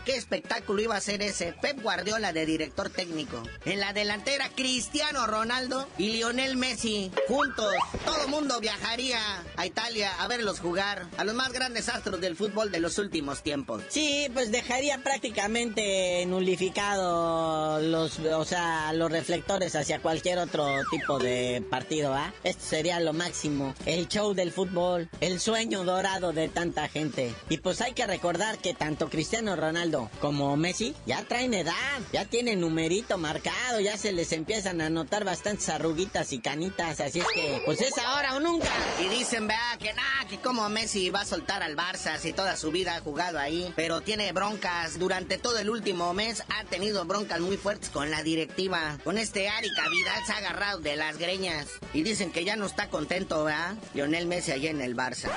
qué 0.05 0.15
espectáculo 0.15 0.81
iba 0.81 0.95
a 0.95 1.01
ser 1.01 1.21
ese. 1.21 1.53
Pep 1.61 1.79
Guardiola 1.81 2.33
de 2.33 2.47
director 2.47 2.89
técnico. 2.89 3.43
En 3.65 3.79
la 3.79 3.93
delantera, 3.93 4.49
Cristiano 4.49 5.27
Ronaldo 5.27 5.87
y 5.99 6.09
Lionel 6.13 6.57
Messi. 6.57 7.11
Juntos. 7.27 7.71
Todo 8.05 8.27
mundo 8.27 8.59
viajaría 8.59 9.19
a 9.55 9.65
Italia 9.67 10.11
a 10.19 10.27
verlos 10.27 10.59
jugar. 10.59 11.05
A 11.17 11.23
los 11.23 11.35
más 11.35 11.53
grandes 11.53 11.89
astros 11.89 12.21
del 12.21 12.35
fútbol 12.35 12.71
de 12.71 12.79
los 12.79 12.97
últimos 12.97 13.43
tiempos. 13.43 13.83
Sí, 13.89 14.27
pues 14.33 14.51
dejaría 14.51 14.97
prácticamente 15.03 16.25
nulificado 16.25 17.79
los, 17.81 18.17
o 18.19 18.45
sea, 18.45 18.93
los 18.93 19.11
reflectores 19.11 19.75
hacia 19.75 19.99
cualquier 19.99 20.39
otro 20.39 20.67
tipo 20.89 21.19
de 21.19 21.63
partido, 21.69 22.15
¿ah? 22.15 22.33
Esto 22.43 22.63
sería 22.65 22.99
lo 22.99 23.13
máximo, 23.13 23.75
el 23.85 24.07
show 24.07 24.33
del 24.33 24.51
fútbol, 24.51 25.07
el 25.21 25.39
sueño 25.39 25.83
dorado 25.83 26.33
de 26.33 26.49
tanta 26.49 26.87
gente. 26.87 27.33
Y 27.49 27.57
pues 27.57 27.81
hay 27.81 27.93
que 27.93 28.07
recordar 28.07 28.57
que 28.57 28.73
tanto 28.73 29.07
Cristiano 29.09 29.24
Ronaldo 29.55 30.09
como 30.21 30.55
Messi 30.55 30.95
ya 31.05 31.23
traen 31.23 31.53
edad, 31.53 31.73
ya 32.13 32.25
tienen 32.25 32.61
numerito 32.61 33.17
marcado, 33.17 33.79
ya 33.79 33.97
se 33.97 34.11
les 34.11 34.31
empiezan 34.31 34.81
a 34.81 34.89
notar 34.89 35.23
bastantes 35.23 35.67
arruguitas 35.69 36.31
y 36.31 36.39
canitas, 36.39 36.99
así 36.99 37.19
es 37.19 37.27
que 37.33 37.61
pues 37.65 37.81
es 37.81 37.97
ahora 37.97 38.35
o 38.35 38.39
nunca. 38.39 38.69
Y 38.99 39.09
dicen, 39.09 39.47
vea, 39.47 39.77
que 39.79 39.93
nada, 39.93 40.27
que 40.29 40.37
como 40.37 40.69
Messi 40.69 41.09
va 41.09 41.21
a 41.21 41.25
soltar 41.25 41.63
al 41.63 41.75
Barça 41.75 42.17
si 42.19 42.33
toda 42.33 42.55
su 42.55 42.71
vida 42.71 42.95
ha 42.95 43.01
jugado 43.01 43.39
ahí. 43.39 43.73
Pero 43.75 44.01
tiene 44.01 44.31
broncas. 44.31 44.99
Durante 44.99 45.37
todo 45.37 45.57
el 45.57 45.69
último 45.69 46.13
mes 46.13 46.43
ha 46.49 46.63
tenido 46.65 47.05
broncas 47.05 47.39
muy 47.39 47.57
fuertes 47.57 47.89
con 47.89 48.11
la 48.11 48.23
directiva. 48.23 48.97
Con 49.03 49.17
este 49.17 49.49
Arica 49.49 49.89
Vidal 49.89 50.25
se 50.25 50.33
ha 50.33 50.37
agarrado 50.37 50.79
de 50.79 50.95
las 50.95 51.17
greñas. 51.17 51.67
Y 51.93 52.03
dicen 52.03 52.31
que 52.31 52.45
ya 52.45 52.55
no 52.55 52.65
está 52.65 52.89
contento, 52.89 53.43
¿verdad? 53.43 53.75
Lionel 53.93 54.27
Messi 54.27 54.51
allá 54.51 54.69
en 54.69 54.81
el 54.81 54.95
Barça. 54.95 55.29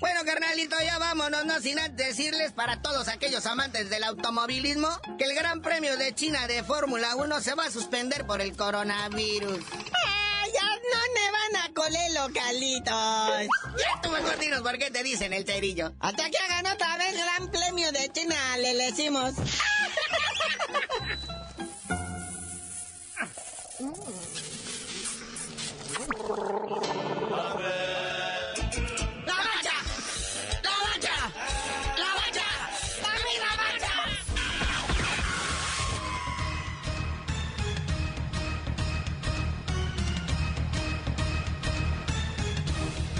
Bueno, 0.00 0.24
carnalito, 0.24 0.76
ya 0.82 0.98
vámonos, 0.98 1.44
no 1.44 1.60
sin 1.60 1.78
antes 1.78 2.16
decirles 2.16 2.52
para 2.52 2.80
todos 2.80 3.08
aquellos 3.08 3.44
amantes 3.44 3.90
del 3.90 4.02
automovilismo 4.04 4.88
que 5.18 5.24
el 5.24 5.34
Gran 5.34 5.60
Premio 5.60 5.98
de 5.98 6.14
China 6.14 6.46
de 6.46 6.64
Fórmula 6.64 7.16
1 7.16 7.40
se 7.42 7.54
va 7.54 7.66
a 7.66 7.70
suspender 7.70 8.26
por 8.26 8.40
el 8.40 8.56
coronavirus. 8.56 9.58
¡Ah, 10.06 10.44
ya 10.54 10.62
no 10.62 11.00
me 11.14 11.30
van 11.30 11.56
a 11.64 11.74
coler 11.74 12.12
localitos! 12.12 13.48
Ya 13.76 14.00
tú 14.02 14.10
mejor 14.10 14.38
dinos 14.38 14.62
por 14.62 14.78
qué 14.78 14.90
te 14.90 15.02
dicen 15.02 15.34
el 15.34 15.44
cerillo. 15.44 15.92
Hasta 16.00 16.30
que 16.30 16.38
hagan 16.38 16.66
otra 16.66 16.96
vez 16.96 17.14
Gran 17.14 17.50
Premio 17.50 17.92
de 17.92 18.10
China, 18.10 18.56
le 18.56 18.74
decimos. 18.74 19.34